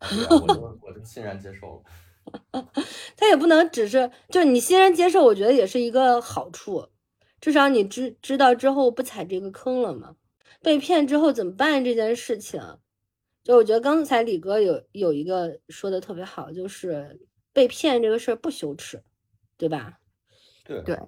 [0.01, 1.83] 我就我就欣然接受了。
[3.17, 6.89] 他也不能只是，就你欣然接受，我觉得也是一个好处，
[7.41, 10.17] 至少你知知道之后不踩这个坑了嘛。
[10.61, 12.61] 被骗之后怎么办这件事情，
[13.45, 19.03] 就我觉得刚才李哥有有一个说的特别好，就是被骗这个事儿不羞耻，
[19.57, 20.01] 对吧？
[20.65, 20.99] 对对，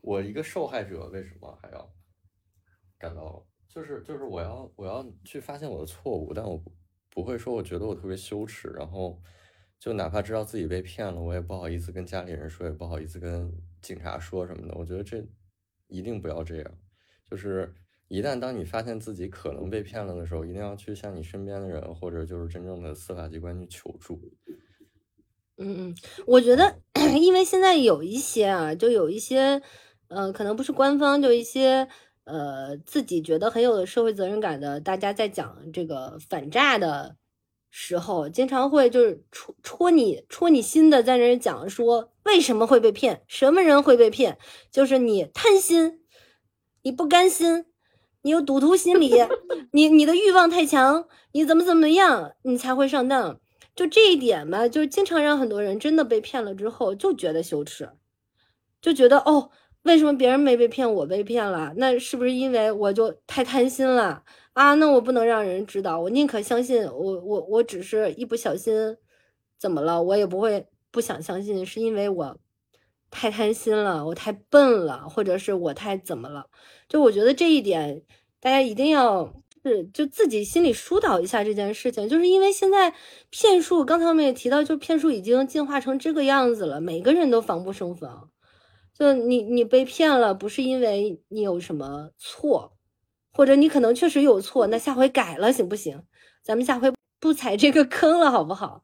[0.00, 1.92] 我一个受害者为什么还要
[2.96, 6.62] 感到，就是就是我要我要去发现我的错误，但我
[7.22, 7.28] 不。
[7.28, 9.20] 会说，我觉得我特别羞耻，然后
[9.78, 13.52] 就哪怕知道自己被骗了，我也不好意思跟家里人说，也不好意思跟
[13.82, 14.74] 警察说什么的。
[14.74, 15.22] 我觉得这
[15.88, 16.78] 一定不要这样。
[17.30, 17.74] 就是
[18.08, 24.18] 一旦当你发现自己可能被骗了的时候，一定要去向你身边的人或者就是真正的司法机关去求助。
[25.58, 25.94] 嗯嗯，
[26.26, 26.80] 我觉得，
[27.20, 29.60] 因为现在有一些啊，就有一些，
[30.08, 31.86] 呃，可能不是官方，就一些。
[32.28, 37.16] 呃，自己觉得很有社会责任感的，大家在讲这个反诈的
[37.70, 44.36] 时候，经常会就是戳戳你戳你心的，在那讲说为什么会被骗，什么人会被骗，
[44.70, 46.02] 就是你贪心，
[46.82, 47.64] 你不甘心，
[48.20, 49.10] 你有赌徒心理，
[49.72, 53.40] 你你的欲望太强，你怎么怎么样，你才会上当。
[53.74, 57.88] 就这一点吧，就经常让很多人真的被骗了之后就觉得羞耻，
[58.82, 59.50] 就觉得哦。
[59.88, 61.72] 为什么别人没被骗，我被骗了？
[61.78, 64.22] 那是不是因为我就太贪心了
[64.52, 64.74] 啊？
[64.74, 68.98] 那我不能让人知道，我宁可相信我我我只是一不小心，
[69.58, 70.02] 怎么了？
[70.02, 72.36] 我也不会不想相信，是因为我
[73.10, 76.44] 太贪心了，我太笨了，或者是我太怎么了？
[76.86, 78.02] 就我觉得这一点，
[78.40, 79.32] 大家一定要
[79.64, 82.92] 是就自己心里疏导一下这件事情，就是因为现在
[83.30, 88.28] 骗术，刚才我们也提到，就骗术已经进化成这个样子了，每个人都防不胜防。
[88.98, 92.72] 就你你被骗了，不是因为你有什么错，
[93.32, 96.02] 或者你可能确实有错，那下回改了行不行？
[96.42, 98.82] 咱们下回不踩这个坑了，好不好？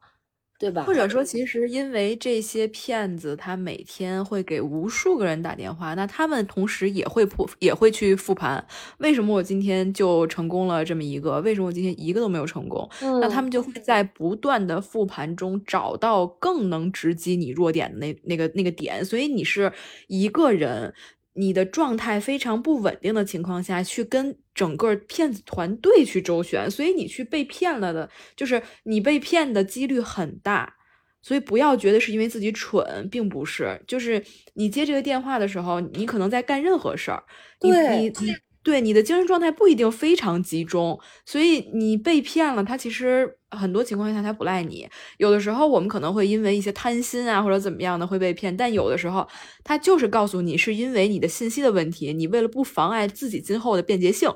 [0.58, 0.84] 对吧？
[0.84, 8.64] 或者说，其实因为这些骗子，他每天会给无数个人打电话，那他们同时也会复也会去复盘，
[8.98, 11.40] 为什么我今天就成功了这么一个？
[11.40, 12.88] 为什么我今天一个都没有成功？
[13.00, 19.72] 那他们就会在不断的复盘中找到更能直击你弱点的那那个那个点，所以你是
[20.08, 20.94] 一个人。
[21.36, 30.74] 你的状态非常不稳定的情况下去跟整个骗子团队去周旋，所以你去被骗了的，就是你被骗的几率很大。
[31.20, 34.22] 所以不要觉得是因为自己蠢，并不是，就是
[34.54, 37.22] 你接这个电话的时候，你可能在干任何事儿，
[37.60, 38.36] 你你你。
[38.64, 44.88] 对你的精神状态不一定非常集中，所以你被骗了，他其实很多情况下他不赖你。
[45.18, 49.28] 有的时候我们可能会因为一些贪心啊或者怎么样的会被骗，但有的时候
[49.62, 54.30] 他就是告诉你是因为你的信息的问题，你为了不妨碍自己今后的便捷性，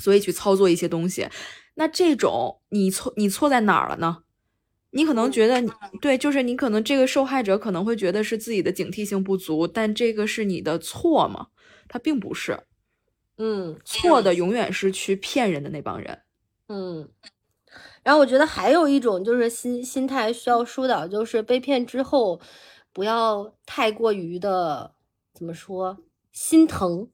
[0.00, 1.28] 所以去操作一些东西。
[1.74, 4.24] 那这种你错你错在哪儿了呢？
[4.90, 5.62] 你可能觉得
[6.00, 11.46] 对，就是你可能这个受害者可能会觉得是自己的警惕性不足，但这个是你的错吗？
[11.86, 12.58] 他并不是。
[13.38, 16.18] 嗯，错的永远是去骗人的那帮人。
[16.68, 17.08] 嗯，
[18.02, 22.40] 然后我觉得还有一种就是心心态需要疏导，就是被骗之后
[22.92, 24.92] 不要太过于的
[25.32, 25.96] 怎么说
[26.32, 27.08] 心疼，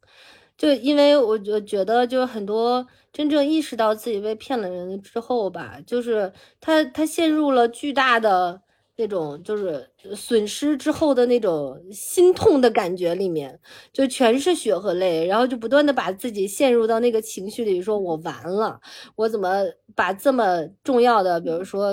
[0.56, 8.62] 就因为我觉觉得就很多真正意识到自己被骗了人之后吧，就是他他陷入了巨大的。
[8.98, 13.60] 那种就是损失之后的那种心痛的感觉里面，
[13.92, 18.80] 就全是血和泪，然后就不断的把自己陷入到那个情绪里，说我完了，
[19.14, 19.62] 我怎么
[19.94, 21.92] 把这么重要的，比如说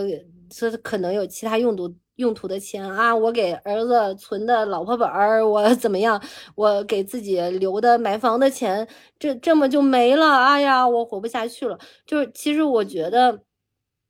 [0.50, 6.22] 这可能有其他用途用途的钱啊，我给儿子存的老婆本儿，我怎么样，
[6.56, 8.88] 我给自己留的买房的钱，
[9.20, 11.78] 这这么就没了，哎呀，我活不下去了。
[12.06, 13.42] 就是其实我觉得。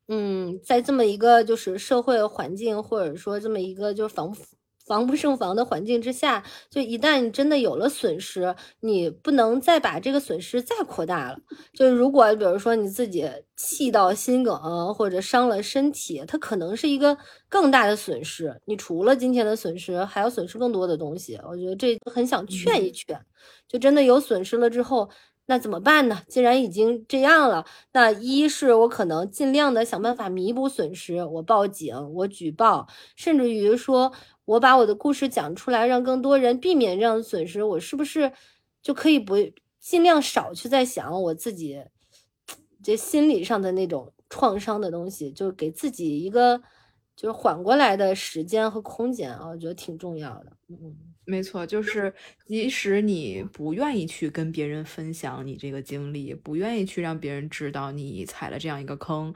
[0.10, 4.34] 嗯，在这么一个就是社会环境，或者说这么一个就是防
[4.86, 11.38] 防不胜防的环境之下，就一旦你真的有了损失，你不能再把这个损失再扩大了。
[11.74, 13.26] 就如果比如说你自己
[13.56, 17.18] 气到心梗或者伤了身体，它可能是一个
[17.48, 18.60] 更大的损失。
[18.66, 21.40] 你除了今天的损失，还要损失更多的东西。
[21.48, 23.18] 我觉得这很想劝一劝，
[23.68, 25.10] 就真的有损失了之后，
[25.46, 26.22] 那怎么办呢？
[26.28, 34.14] 既然已经这样了，那一是我可能尽量的想办法弥补损失，我报警，我举报，甚至于说
[34.46, 38.32] 我把我的故事讲出来，让更多人避免这样的损失，我是不是
[38.82, 39.36] 就可以不
[39.80, 41.84] 尽量少去再想我自己
[42.82, 46.62] 这心理上的那种创伤的东西，就给自己一个
[47.24, 50.58] 就是缓过来的时间和空间啊，我觉得挺重要的。
[50.68, 50.94] 嗯。
[51.26, 52.14] 没错，就是
[52.46, 59.34] 即使你不愿意去跟别人分享你这个经历，不愿意去让别人知道你踩了这样一个坑，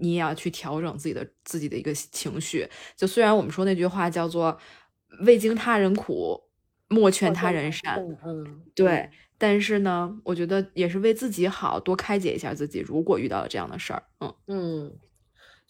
[0.00, 2.68] 你也要去调整自己的自己的一个情绪。
[2.96, 4.58] 就虽然我们说那句话叫做
[5.22, 6.42] “未经他人苦，
[6.88, 9.08] 莫劝他人善”，嗯，对，
[9.38, 12.80] 但是呢，我觉得也是为自己好，多开解一下自己。
[12.80, 14.92] 如果遇到了这样的事儿，嗯嗯，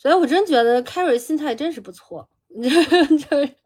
[0.03, 3.57] 所以我真觉得凯瑞心态真是不错， 就是。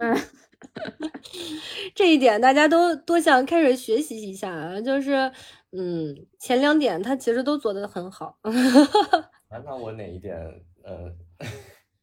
[1.94, 4.78] 这一点大家都多向凯瑞学习一下啊！
[4.78, 5.32] 就是，
[5.72, 8.38] 嗯，前两点他其实都做得很好。
[9.64, 10.36] 那我哪一点
[10.82, 11.10] 呃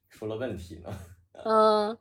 [0.09, 0.89] 出了问题呢？
[1.45, 1.95] 嗯，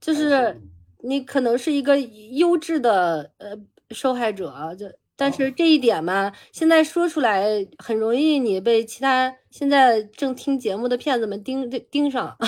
[0.00, 0.58] 就是
[1.02, 3.54] 你可能是一个优质的呃
[3.90, 4.86] 受害者，就
[5.20, 7.44] 但是这一点嘛，现在说出来
[7.76, 12.34] 很容易你被其他现在正听节目的骗子们盯盯上。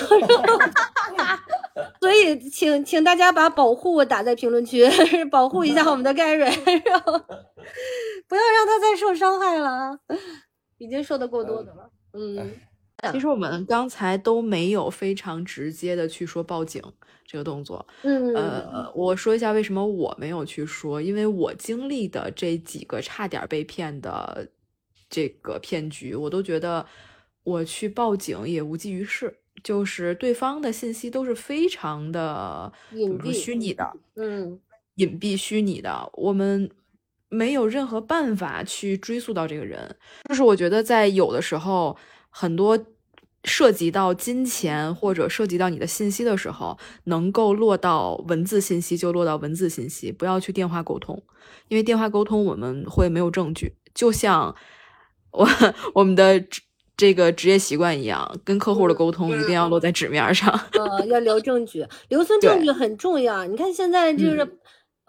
[2.00, 4.88] 所以，请请大家把保护打在评论区，
[5.30, 6.46] 保护一下我们的盖瑞，
[6.84, 7.12] 然后
[8.26, 9.98] 不要让他再受伤害了，
[10.78, 11.90] 已经受的够多的了。
[12.14, 12.52] 嗯，
[13.10, 16.80] 其实我们刚才都没有非常直接的去说报警
[17.26, 17.84] 这个动作。
[18.02, 24.48] 嗯，呃，我说一下为什么我没有去说，因为我经历的这几个差点被骗的
[25.10, 26.86] 这个骗局，我都觉得
[27.42, 29.38] 我去报警也无济于事。
[29.62, 34.58] 就是对方的信息都是非常的隐蔽、虚拟的，嗯，
[34.94, 36.68] 隐蔽、虚拟的，我们
[37.28, 39.94] 没有任何办法去追溯到这个人。
[40.28, 41.96] 就是我觉得在有的时候，
[42.30, 42.76] 很多
[43.44, 51.22] 涉及到金钱或者涉及到你的信息的时候，能够落到文字信息就落到文字信息，不要去电话沟通，
[51.68, 53.74] 因为电话沟通我们会没有证据。
[53.94, 54.54] 就像
[55.30, 55.48] 我
[55.94, 56.44] 我们的。
[56.94, 60.48] 这个职业习惯一样，跟客户的沟通一定要落在纸面上。
[60.72, 63.44] 呃，要留证据，留存证据很重要。
[63.46, 64.46] 你看现在就是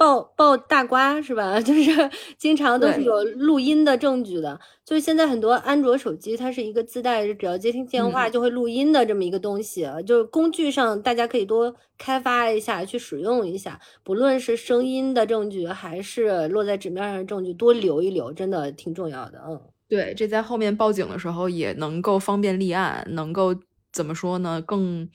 [0.04, 1.60] 爆爆大瓜是吧？
[1.64, 1.92] 就是
[2.38, 4.60] 经常都是有录音的证据的。
[4.84, 9.88] 就是现在很多安卓手机，它是一个自带，只要接听电话就会录音的这么一个东西。
[10.06, 13.80] 就是工具上，大家可以多开发一下，去使用一下。
[14.04, 19.42] 不论是声音的证据，还是落在纸面上的证据，多留一留，真的挺重要的。
[19.48, 19.62] 嗯。
[19.88, 23.56] 对，这在后面报警的时候也能够方便立案，能够
[23.94, 24.62] 怎么说呢？
[24.62, 25.08] 更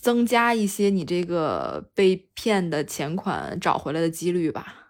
[0.00, 4.82] 增加一些你这个被骗的钱款找回来的几率吧。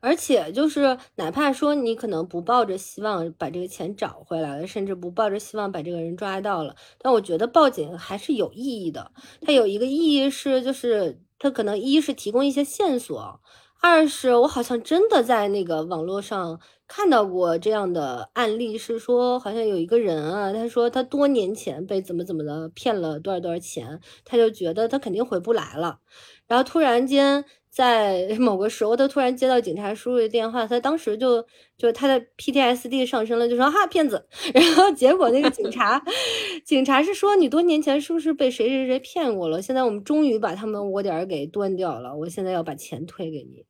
[0.00, 9.12] 而且就是，哪怕说你可能不抱着希望把这个钱找回来了，甚至不抱着希望把这个人抓到了，但我觉得报警还是有意义的。
[9.42, 13.40] 它有一个意义是，就是它可能一是提供一些线索，
[13.82, 16.60] 二是我好像真的在那个网络上。
[16.88, 26.00] 看到过这样的案例，是说好像有一个人啊，他说他多年前被怎么怎么的骗了多少多少钱，他就觉得他肯定回不来了，
[26.46, 31.42] 然后突然间在 某个时候，他突然接到警察叔叔的电话，他当时就
[31.78, 36.02] 就他的 PTSD 上升了，就说哈骗子， 然后结果那个警察
[36.66, 39.62] 警察是说你多年前是不是被谁谁谁骗过了？
[39.62, 43.64] 现在我们终于把他们窝点给端掉了，我现在要把钱退给你。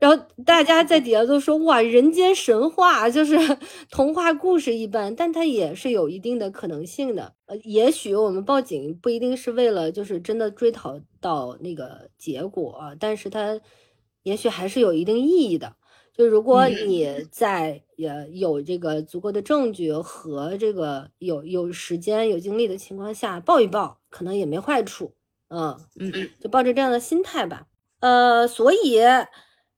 [0.00, 3.36] 然后大家在底下都说哇，人间神话就是
[3.90, 7.34] 童话故事一般，但它也是有一定的可能性的。
[7.46, 13.60] 呃，也许我们报警不一定是为了就是真的追讨到那个结果，但是它
[14.22, 15.76] 也许还是有一定意义的。
[16.14, 25.14] 就如果你在也有这个足够的证据和这个有有时间有精力的情况下报一报，可能也没坏处。
[25.48, 27.66] 嗯嗯，就抱着这样的心态吧。
[28.00, 28.98] 呃，所以。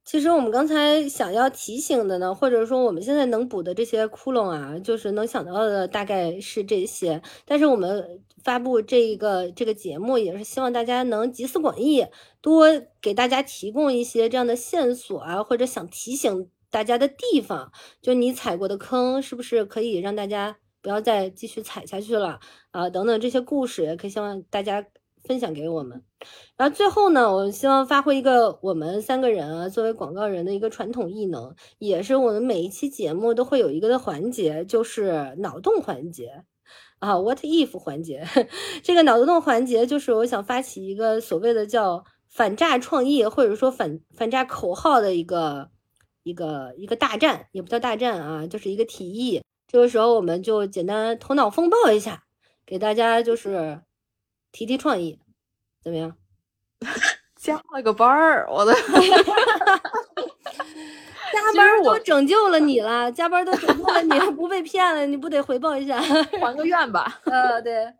[0.04, 7.22] 其实我们刚才想要提醒的呢，或者说我们现在能补的这些窟窿啊，就是能想到的大概是这些。
[7.44, 12.04] 但是我们发布这一个这个节目，也是希望大家能集思广益，
[12.40, 12.66] 多
[13.00, 17.70] 给大家提供一些这样的线索啊，或者想提醒大家的地方，
[18.02, 22.40] 就你踩过的坑，是不是可以让大家不要再继续踩下去了
[22.72, 22.90] 啊？
[22.90, 24.84] 等等这些故事，也可以希望大家。
[25.24, 26.02] 分享给我们，
[26.56, 36.42] 然后最后呢，我希望发挥一个我们三个人啊作为广告人的一个传统异能，也是我们每一期节目都会有一个的环节，就是脑洞环节
[36.98, 38.26] 啊，What if 环节。
[38.82, 45.70] 这个脑洞环节就是我想发起一个所谓的叫反诈创意或者说反反诈口号的一个
[46.24, 49.40] 一个一个大战，也不叫大战啊，就是一个提议。
[49.68, 52.24] 这个时候我们就简单头脑风暴一下，
[52.66, 53.80] 给大家就是
[54.52, 55.18] 提提创意，
[55.82, 56.16] 怎么样？
[57.34, 58.72] 加了个班儿，我的。
[61.32, 67.20] 加班都拯救了你了，加班都拯救了你，不被骗了，你不得回报一下，还个愿吧？
[67.24, 67.92] 呃，对，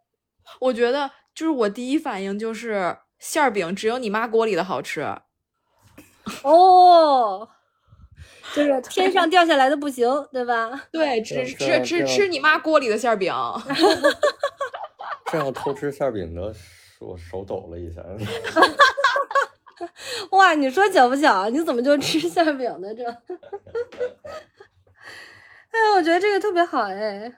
[0.61, 5.00] 我觉得就是我第一反应就是馅儿饼只有你妈锅里的好吃。
[6.44, 7.48] 哦，
[8.55, 10.70] 就是天上掉下来的不行，对吧？
[10.92, 13.34] 对，只吃吃吃你妈锅里的馅儿饼。
[15.33, 16.55] 这样偷吃馅饼的，
[17.01, 18.03] 我手抖了一下。
[20.33, 21.49] 哇，你说巧不巧？
[21.49, 22.95] 你怎么就吃馅饼呢？
[22.95, 23.03] 这，
[25.70, 27.33] 哎，我觉得这个特别好哎。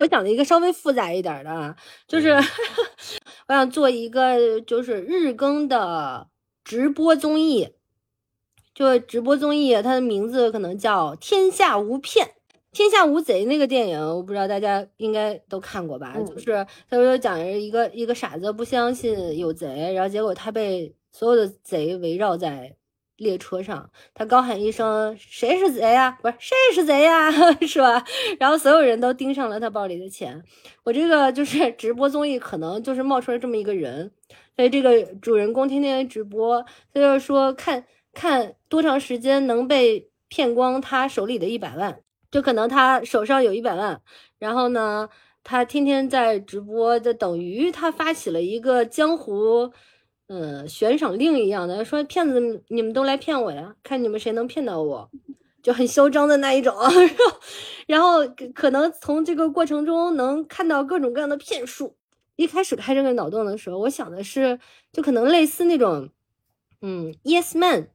[0.00, 1.74] 我想了一个稍微复杂一点的，
[2.06, 2.32] 就是
[3.48, 6.28] 我想做一个就是日更的
[6.62, 7.74] 直播综艺，
[8.74, 12.26] 就直播综艺，它的名字可能叫《天下无骗》。
[12.78, 16.16] 《天下无贼》那个电影，我不知道大家应该都看过吧？
[16.24, 20.94] 就是他说讲一个一个傻子不相信有贼，然后结果他被。
[21.10, 22.76] 所有的贼围绕在
[23.16, 26.16] 列车上，他高喊一声：“谁是贼呀？
[26.22, 27.32] 不是谁是贼呀？
[27.66, 28.04] 是吧？”
[28.38, 30.40] 然后所有人都盯上了他包里的钱。
[30.84, 34.12] 我这个就是直播综艺，可能就是冒出来这么一个人，
[34.54, 41.98] 所以这个主人公天天直播，他就是说看看多长时间能被骗光他手里的一百万，
[42.30, 44.00] 就可能他手上有一百万，
[44.38, 45.08] 然后呢，
[45.44, 49.72] 他天天在直播，就等于他发起了一个江湖。
[50.30, 55.10] 嗯，悬赏令一样的说骗子，你们都来骗我呀，看你们谁能骗到我，
[55.62, 56.74] 就很嚣张的那一种。
[57.88, 58.18] 然后
[58.54, 61.96] 可能从这个过程中能看到各种各样的骗术。
[62.36, 64.60] 一开始开这个脑洞的时候，我想的是，
[64.92, 66.10] 就可能类似那种，
[66.82, 67.88] 嗯，Yes Man，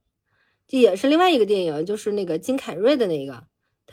[0.68, 3.44] 这也是另外一个电影，就是那个金凯瑞的那个，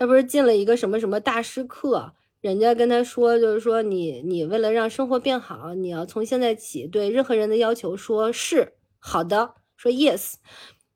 [0.00, 2.14] 他不是进了一个什么什么大师课。
[2.40, 10.36] 人家跟他说，就是说你你为了让生活变好，你要从现在起对任何人的要求说是好的，说 yes。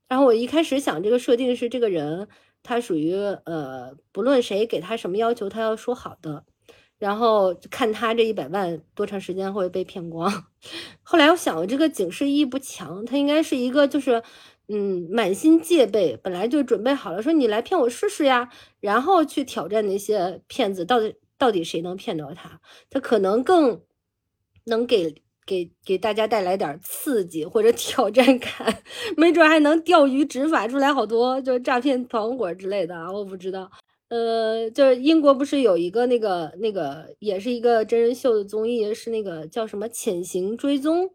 [0.07, 2.27] 然后我一开始想这个设定是这个人
[2.63, 6.43] 他属于呃不论谁给他什么要求，他要说好的。
[6.97, 10.45] 然后看他这一百万多长时间会被骗光。
[11.03, 14.23] 后来我想，我这个警示意义不强，他应该是一个就是
[14.67, 18.49] 嗯满心戒备，本来就准备好了说你来骗我试试呀，
[18.79, 21.15] 然后去挑战那些骗子到底。
[21.37, 22.61] 到底谁能骗到他？
[22.89, 23.81] 他可能更
[24.67, 28.81] 能给给给大家带来点刺激或者 挑战感，
[29.17, 33.11] 没准还能钓鱼执法出来好多，就是诈骗团伙之类的啊！
[33.11, 33.69] 我不知道。
[34.07, 41.05] 呃，就是英国不是有一个那个那个也是一个真人秀的综艺，是那个叫什么《潜行追踪》，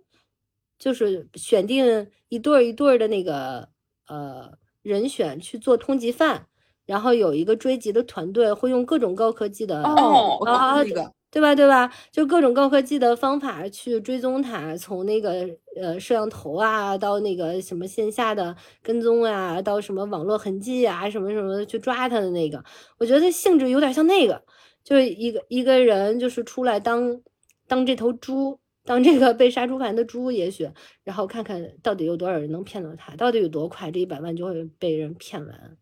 [0.81, 3.69] 就是选定一对儿一对儿的那个
[4.09, 4.51] 呃
[4.83, 6.47] 人选去做通缉犯。
[6.87, 11.93] 然后有一个追缉的团队，会用各种高科技的哦啊，对吧对吧？
[12.11, 22.65] 就各种高科技的方法去追踪他，从那个呃摄像头啊，到那个什么线下的跟踪啊，到什么网络痕迹啊，什么什么去抓他的那个，
[22.99, 24.43] 我觉得性质有点像那个，
[24.83, 27.21] 就是一个一个人就是出来当
[27.69, 30.71] 当这头猪，当这个被杀猪盘的猪，也许，
[31.05, 35.77] 然后看看到底有多少人能骗到他，到底有多快这一百万就会被人骗完。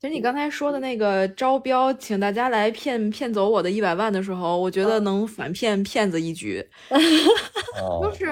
[0.00, 6.68] 其实你刚才说的那个招标，请大家来骗骗走我的一百万的时候，我觉得能反骗骗子一局。
[6.90, 8.26] 就是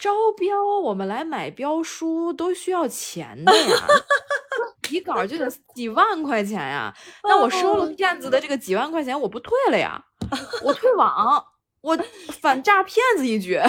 [0.00, 3.86] 招标，我们来买标书都需要钱的呀，
[4.80, 6.94] 底稿就得几万块钱呀。
[7.24, 10.02] 那我收了骗子的这个几万块钱，我不退了呀？
[10.64, 11.44] 我退网，
[11.82, 11.98] 我
[12.40, 13.60] 反诈骗子一局。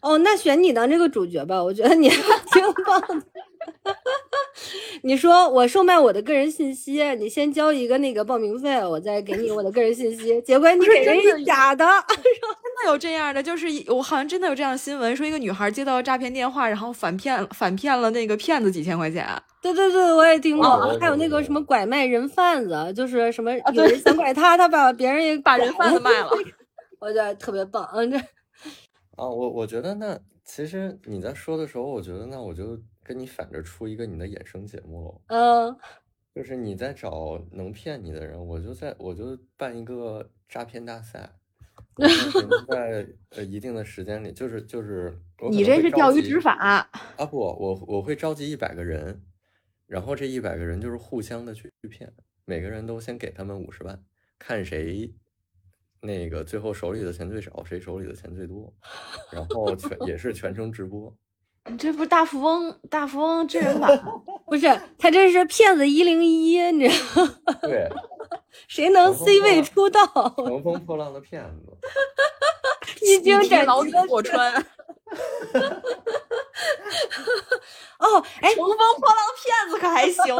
[0.00, 2.08] 哦，那选你当这个主角吧，我觉得你
[2.52, 3.26] 挺棒的。
[5.02, 10.40] 你说我售卖我的个人信息，你先交一个那个报名费，我再给你我的个人信息。
[10.42, 13.42] 结果你给人假的， 真的有这样的？
[13.42, 19.26] 就是我好像真的有这样的新闻，说一个女孩接到诈骗电话，然后反骗反骗了那个骗子几千块钱。
[19.62, 20.98] 对对对，我也听过。
[21.00, 26.30] 还有那个什么拐卖人贩子，就是什么有人想拐他，他把别人也把人贩子卖了。
[27.04, 32.80] 我觉得特别棒，嗯， 这啊，我我觉得那其实你在说的时候，我觉得那我就。
[33.06, 35.76] 跟你反着出一个你的衍生节目喽，嗯，
[36.34, 41.30] 就是你在找能骗你的人，我就在我就办一个诈骗大赛，
[42.66, 45.14] 在呃一定的时间里，就是就是
[45.50, 46.90] 你这是钓鱼执法啊
[47.26, 49.20] 不，我我会召集一百个人，
[49.86, 52.10] 然后这一百个人就是互相的去去骗，
[52.46, 54.02] 每个人都先给他们五十万，
[54.38, 55.14] 看谁
[56.04, 58.72] 那个最后手里的钱最少，谁手里的钱最多，
[59.32, 61.12] 然后全也是全程直播。
[61.66, 64.12] 你这不是大富翁大富翁真人版吗？
[64.44, 64.66] 不是，
[64.98, 67.34] 他这是骗子一零一，你知道吗？
[67.62, 67.88] 对，
[68.68, 70.04] 谁能 C 位出道？
[70.36, 71.78] 乘风破浪的骗子。
[72.84, 74.52] 披荆斩老棘李过川，
[77.98, 80.36] 哦，哎，乘风破浪骗子可还行？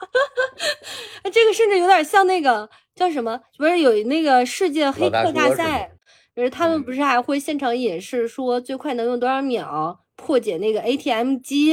[1.22, 3.40] 哎这个甚至有点像那个叫什么？
[3.58, 5.90] 不是有那个世界黑客大赛，
[6.34, 11.72] 就是他们嗯不是还会现场演示说最快能用多少秒破解那个 ATM 机，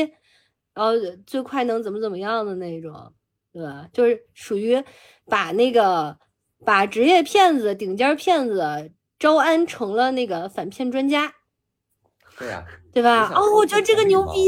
[0.73, 0.93] 然后
[1.25, 3.13] 最快能怎么怎么样的那种，
[3.53, 3.87] 对吧？
[3.93, 4.83] 就是属于
[5.25, 6.17] 把那个
[6.65, 11.33] 把职业骗子、顶尖骗子招安成了那个反骗专家，
[12.37, 13.31] 对呀、对吧？
[13.35, 14.47] 哦，我觉得这个牛逼。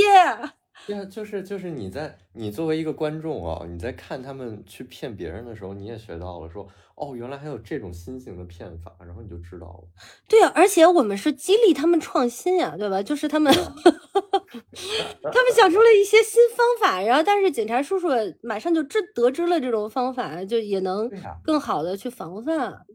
[0.87, 9.83] 对啊，就是就是你在你作为一个观众啊，你在看他们去骗别人的时候，你也学到了说，哦，原来还有这种新型的骗法，然后你就知道了。
[10.27, 13.03] 对啊，而且我们是激励他们创新呀，对吧？
[13.03, 18.07] 就是他们， 他们想出了一些新方法，然后但是警察叔叔
[18.41, 21.09] 马上就知得知了这种方法，就也能
[21.43, 22.85] 更好的去防范。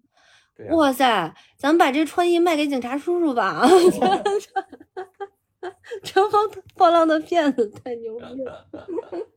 [0.71, 3.63] 哇塞，咱们把这创意卖给警察叔叔吧！
[6.03, 8.67] 乘风破浪的骗子太牛逼了，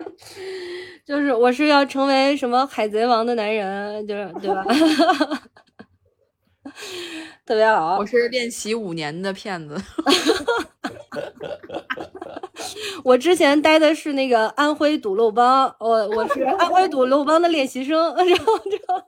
[1.05, 4.63] 就是我是要成为什么海贼王的男人，就是对吧？
[7.45, 9.75] 特别好我，是练习五年的骗子，
[13.05, 19.01] 我之前待的是那个安徽堵漏帮，我我是安徽堵漏帮的练习生，然后然后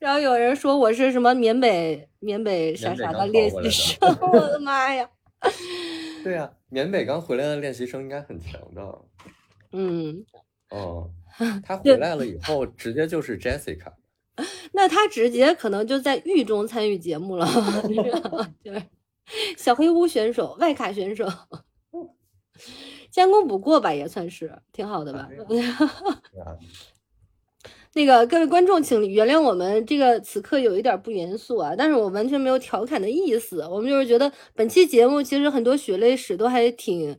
[0.00, 5.08] 然后有人说我是什么缅北缅北啥啥的练习生，我的妈呀！
[6.22, 8.98] 对呀、缅北刚回来的练习生应该很强的。
[9.72, 10.24] 嗯，
[10.70, 11.10] 哦，
[11.64, 13.92] 他回来了以后，直接就是 Jessica。
[14.72, 17.46] 那他直接可能就在狱中参与节目了，
[19.58, 21.28] 小黑屋选手、外卡选手，
[23.10, 25.28] 将功补过吧，也算是挺好的吧。
[27.94, 37.16] 那个各位观众，请原谅我们这个此刻有一点不严肃啊，但是我完全没有调侃的意思，我们就是觉得本期节目其实很多血泪史都还挺。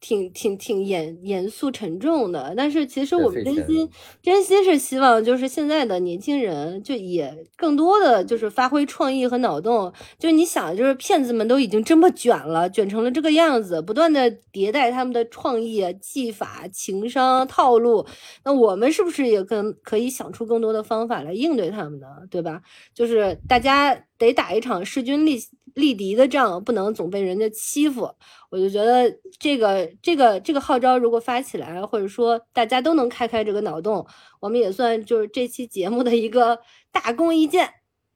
[0.00, 3.88] 挺挺挺严严肃沉重的，但是其实我们真心
[4.22, 9.92] 真心是希望，就是现在的年轻人就也更多的就是发挥创意和脑洞。
[10.18, 18.06] 就你想，就是骗子们都已经这么卷了，卷成了这个样子，不断的迭代他们的创意、技法、情商、套路，
[18.44, 22.06] 那我们是不是也更可以想出更多的方法来应对他们呢？
[22.30, 22.60] 对吧？
[22.94, 25.38] 就是大家得打一场势均力
[25.74, 28.10] 力敌的仗，不能总被人家欺负。
[28.50, 34.06] 我就觉得这个这个这个号召如果发起来，或者说大家都能开开这个脑洞，
[34.40, 36.58] 我们也算就是这期节目的一个
[36.90, 37.68] 大功一件，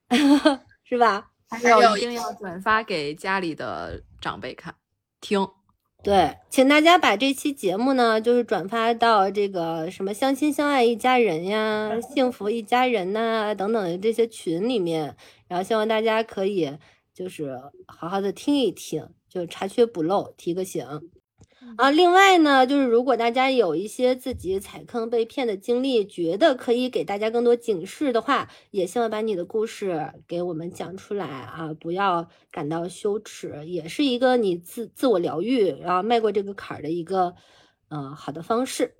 [0.84, 1.30] 是吧？
[1.48, 4.74] 还有一定要转发给家里的长辈看
[5.20, 5.46] 听。
[6.02, 15.14] 对，请大家把这期节目呢，就是转发到这个什么相亲相爱一家人呀、幸福一家人呐、等等的这些群里面，
[15.50, 16.78] 然后希望大家可以
[17.12, 20.86] 就是好好的听一听，就查缺补漏，提个醒。
[21.76, 37.34] 啊，另外呢，就是如果大家有一些自己踩坑被骗的经历，觉得可以给大家更多警示的话，也希望把你的故事给我们讲出来啊，不要感到羞耻，也是一个你自自我疗愈，然后迈过这个坎儿的一个
[37.88, 38.94] 呃好的方式。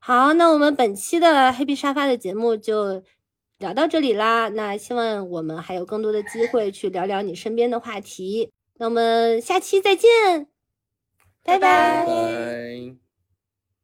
[0.00, 3.02] 好，那我们本期的黑皮沙发的节目就
[3.60, 4.48] 聊到这里啦。
[4.48, 8.50] 那希望我们还有更多的机会去聊聊你身边的话题。
[8.78, 10.48] 那我们下期再见，
[11.44, 13.09] 拜拜拜